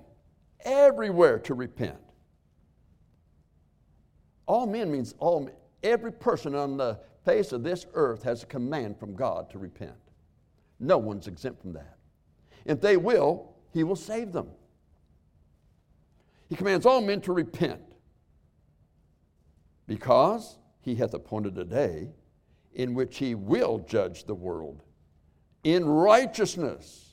everywhere 0.64 1.40
to 1.40 1.54
repent. 1.54 2.00
All 4.46 4.66
men 4.68 4.92
means 4.92 5.16
all 5.20 5.42
men. 5.42 5.54
Every 5.84 6.12
person 6.12 6.56
on 6.56 6.78
the 6.78 7.00
face 7.26 7.52
of 7.52 7.64
this 7.64 7.86
earth 7.94 8.24
has 8.24 8.44
a 8.44 8.46
command 8.46 9.00
from 9.00 9.16
God 9.16 9.50
to 9.52 9.60
repent. 9.60 9.96
No 10.80 10.98
one's 10.98 11.28
exempt 11.28 11.62
from 11.62 11.74
that. 11.74 11.98
If 12.66 12.82
they 12.82 12.98
will, 12.98 13.54
He 13.74 13.84
will 13.84 13.96
save 13.96 14.32
them. 14.32 14.48
He 16.50 16.56
commands 16.56 16.86
all 16.86 17.02
men 17.02 17.22
to 17.22 17.34
repent 17.34 17.82
because 19.88 20.58
He 20.82 20.96
hath 20.96 21.14
appointed 21.14 21.58
a 21.58 21.64
day 21.64 22.10
in 22.74 22.94
which 22.94 23.18
He 23.18 23.36
will 23.36 23.80
judge 23.80 24.26
the 24.26 24.36
world 24.36 24.84
in 25.64 25.86
righteousness 25.86 27.11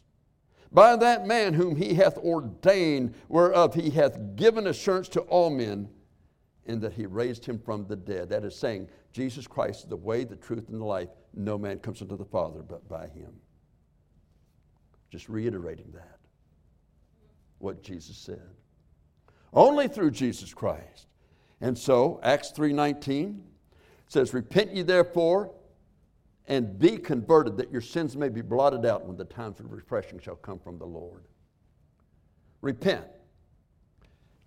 by 0.71 0.97
that 0.97 1.27
man 1.27 1.55
whom 1.55 1.77
he 1.77 1.95
hath 1.95 2.19
ordained, 2.19 3.15
whereof 3.29 3.75
he 3.75 3.91
hath 3.91 4.37
given 4.37 4.67
assurance 4.67 5.09
to 5.11 5.21
all 5.23 5.51
men, 5.51 5.89
in 6.67 6.81
that 6.81 6.93
he 6.93 7.07
raised 7.07 7.47
him 7.47 7.59
from 7.59 7.87
the 7.87 7.97
dead. 7.97 8.29
That 8.29 8.45
is 8.45 8.55
saying, 8.55 8.89
Jesus 9.13 9.47
Christ 9.47 9.85
is 9.85 9.89
the 9.89 9.97
way, 9.97 10.25
the 10.25 10.37
truth, 10.37 10.69
and 10.69 10.81
the 10.81 10.85
life. 10.85 11.09
No 11.35 11.57
man 11.57 11.79
comes 11.79 12.03
unto 12.03 12.17
the 12.17 12.25
Father 12.25 12.63
but 12.63 12.87
by 12.89 13.09
him. 13.09 13.33
Just 15.11 15.31
reiterating 15.31 15.91
that, 15.95 16.19
what 17.59 17.83
Jesus 17.83 18.17
said. 18.19 18.43
Only 19.55 19.89
through 19.89 20.11
Jesus 20.11 20.53
Christ. 20.53 21.07
And 21.63 21.77
so, 21.77 22.21
Acts 22.23 22.53
3.19 22.53 23.41
says, 24.07 24.35
Repent 24.35 24.75
ye 24.75 24.83
therefore 24.83 25.53
and 26.49 26.79
be 26.79 26.97
converted 26.97 27.59
that 27.59 27.71
your 27.71 27.83
sins 27.83 28.17
may 28.17 28.31
be 28.31 28.41
blotted 28.41 28.85
out 28.87 29.05
when 29.07 29.17
the 29.17 29.25
times 29.25 29.61
of 29.61 29.71
refreshing 29.71 30.19
shall 30.19 30.37
come 30.37 30.59
from 30.59 30.79
the 30.79 30.87
Lord. 30.87 31.25
Repent. 32.63 33.05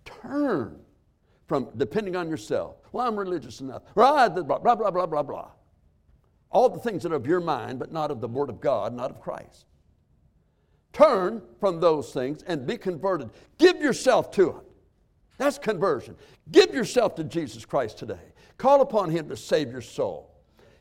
Turn 0.04 0.80
from 1.46 1.68
depending 1.76 2.16
on 2.16 2.28
yourself. 2.28 2.76
Well, 2.90 3.06
I'm 3.06 3.16
religious 3.16 3.60
enough. 3.60 3.82
Blah, 3.94 4.28
blah, 4.28 4.58
blah, 4.58 4.74
blah, 4.74 4.90
blah, 4.90 5.06
blah, 5.06 5.22
blah. 5.22 5.50
All 6.50 6.68
the 6.68 6.80
things 6.80 7.04
that 7.04 7.12
are 7.12 7.16
of 7.16 7.26
your 7.26 7.40
mind, 7.40 7.78
but 7.78 7.92
not 7.92 8.10
of 8.10 8.20
the 8.20 8.28
Word 8.28 8.50
of 8.50 8.60
God, 8.60 8.92
not 8.92 9.10
of 9.10 9.20
Christ. 9.20 9.66
Turn 10.92 11.40
from 11.60 11.80
those 11.80 12.12
things 12.12 12.42
and 12.42 12.66
be 12.66 12.76
converted. 12.76 13.30
Give 13.58 13.80
yourself 13.80 14.30
to 14.32 14.50
it. 14.50 14.64
That's 15.38 15.56
conversion. 15.56 16.16
Give 16.50 16.74
yourself 16.74 17.14
to 17.14 17.24
Jesus 17.24 17.64
Christ 17.64 17.96
today. 17.96 18.32
Call 18.58 18.82
upon 18.82 19.10
Him 19.10 19.28
to 19.28 19.36
save 19.36 19.70
your 19.70 19.80
soul. 19.80 20.31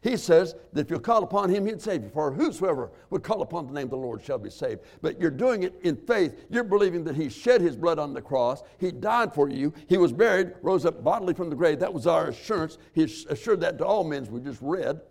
He 0.02 0.18
says 0.18 0.56
that 0.74 0.82
if 0.82 0.90
you 0.90 1.00
call 1.00 1.24
upon 1.24 1.50
him, 1.50 1.68
he'd 1.68 1.80
save 1.80 2.04
you. 2.04 2.10
For 2.10 2.32
whosoever 2.32 2.92
would 3.12 3.22
call 3.22 3.44
upon 3.44 3.68
the 3.68 3.74
name 3.74 3.86
of 3.86 3.92
the 3.92 3.98
Lord 3.98 4.24
shall 4.24 4.40
be 4.40 4.50
saved. 4.50 4.82
But 5.02 5.22
you're 5.22 5.30
doing 5.30 5.62
it 5.62 5.76
in 5.84 5.96
faith. 5.96 6.44
You're 6.50 6.64
believing 6.64 7.04
that 7.04 7.16
he 7.16 7.30
shed 7.30 7.62
his 7.62 7.76
blood 7.76 8.00
on 8.00 8.14
the 8.14 8.22
cross. 8.22 8.64
He 8.80 8.92
died 8.92 9.32
for 9.32 9.48
you. 9.48 9.72
He 9.88 9.98
was 9.98 10.12
buried, 10.12 10.54
rose 10.64 10.88
up 10.88 11.04
bodily 11.04 11.36
from 11.36 11.52
the 11.52 11.56
grave. 11.56 11.80
That 11.80 11.94
was 11.94 12.08
our 12.08 12.30
assurance. 12.30 12.80
He 12.94 13.04
assured 13.04 13.62
that 13.62 13.78
to 13.78 13.86
all 13.86 14.04
men, 14.04 14.26
we 14.32 14.42
just 14.42 14.62
read. 14.62 15.02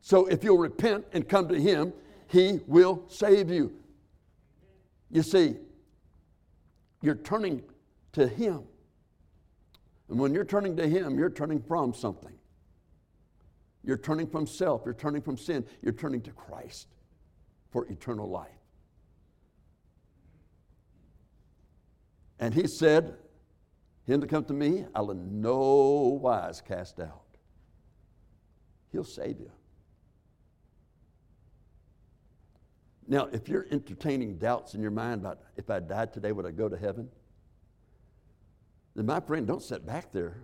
So 0.00 0.26
if 0.26 0.42
you'll 0.42 0.58
repent 0.58 1.06
and 1.12 1.28
come 1.28 1.48
to 1.48 1.60
him, 1.60 1.92
he 2.26 2.60
will 2.66 3.04
save 3.06 3.50
you. 3.50 3.72
You 5.12 5.22
see, 5.22 5.54
you're 7.02 7.14
turning 7.14 7.62
to 8.12 8.26
him. 8.26 8.64
And 10.08 10.18
when 10.18 10.34
you're 10.34 10.44
turning 10.44 10.76
to 10.76 10.88
him, 10.88 11.18
you're 11.18 11.30
turning 11.30 11.62
from 11.62 11.94
something. 11.94 12.33
You're 13.84 13.98
turning 13.98 14.26
from 14.26 14.46
self, 14.46 14.82
you're 14.84 14.94
turning 14.94 15.22
from 15.22 15.36
sin, 15.36 15.66
you're 15.82 15.92
turning 15.92 16.22
to 16.22 16.30
Christ 16.30 16.88
for 17.70 17.86
eternal 17.86 18.28
life. 18.28 18.48
And 22.38 22.54
he 22.54 22.66
said, 22.66 23.16
Him 24.06 24.20
to 24.20 24.26
come 24.26 24.44
to 24.46 24.52
me, 24.52 24.86
I'll 24.94 25.10
in 25.10 25.40
no 25.40 26.18
wise 26.20 26.60
cast 26.60 26.98
out. 26.98 27.22
He'll 28.90 29.04
save 29.04 29.38
you. 29.38 29.50
Now, 33.06 33.28
if 33.32 33.48
you're 33.48 33.66
entertaining 33.70 34.38
doubts 34.38 34.74
in 34.74 34.80
your 34.80 34.90
mind 34.90 35.20
about 35.20 35.40
if 35.56 35.68
I 35.68 35.80
died 35.80 36.14
today, 36.14 36.32
would 36.32 36.46
I 36.46 36.52
go 36.52 36.70
to 36.70 36.76
heaven? 36.76 37.08
Then, 38.96 39.04
my 39.04 39.20
friend, 39.20 39.46
don't 39.46 39.62
sit 39.62 39.84
back 39.84 40.10
there 40.10 40.38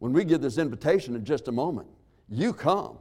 when 0.00 0.12
we 0.12 0.24
give 0.24 0.40
this 0.40 0.58
invitation 0.58 1.14
in 1.14 1.24
just 1.24 1.46
a 1.46 1.52
moment, 1.52 1.86
you 2.28 2.52
come. 2.52 2.98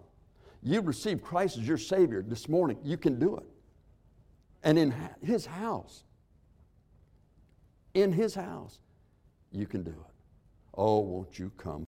You 0.62 0.82
receive 0.82 1.24
Christ 1.24 1.58
as 1.58 1.68
your 1.68 1.78
Savior 1.78 2.22
this 2.22 2.50
morning. 2.50 2.78
You 2.84 2.98
can 2.98 3.18
do 3.18 3.38
it. 3.38 3.46
And 4.64 4.78
in 4.78 4.94
His 5.22 5.46
house, 5.46 6.04
in 7.94 8.12
His 8.12 8.36
house, 8.36 8.80
you 9.52 9.66
can 9.66 9.84
do 9.84 9.92
it. 9.92 10.14
Oh, 10.76 11.00
won't 11.00 11.40
you 11.40 11.52
come? 11.58 11.88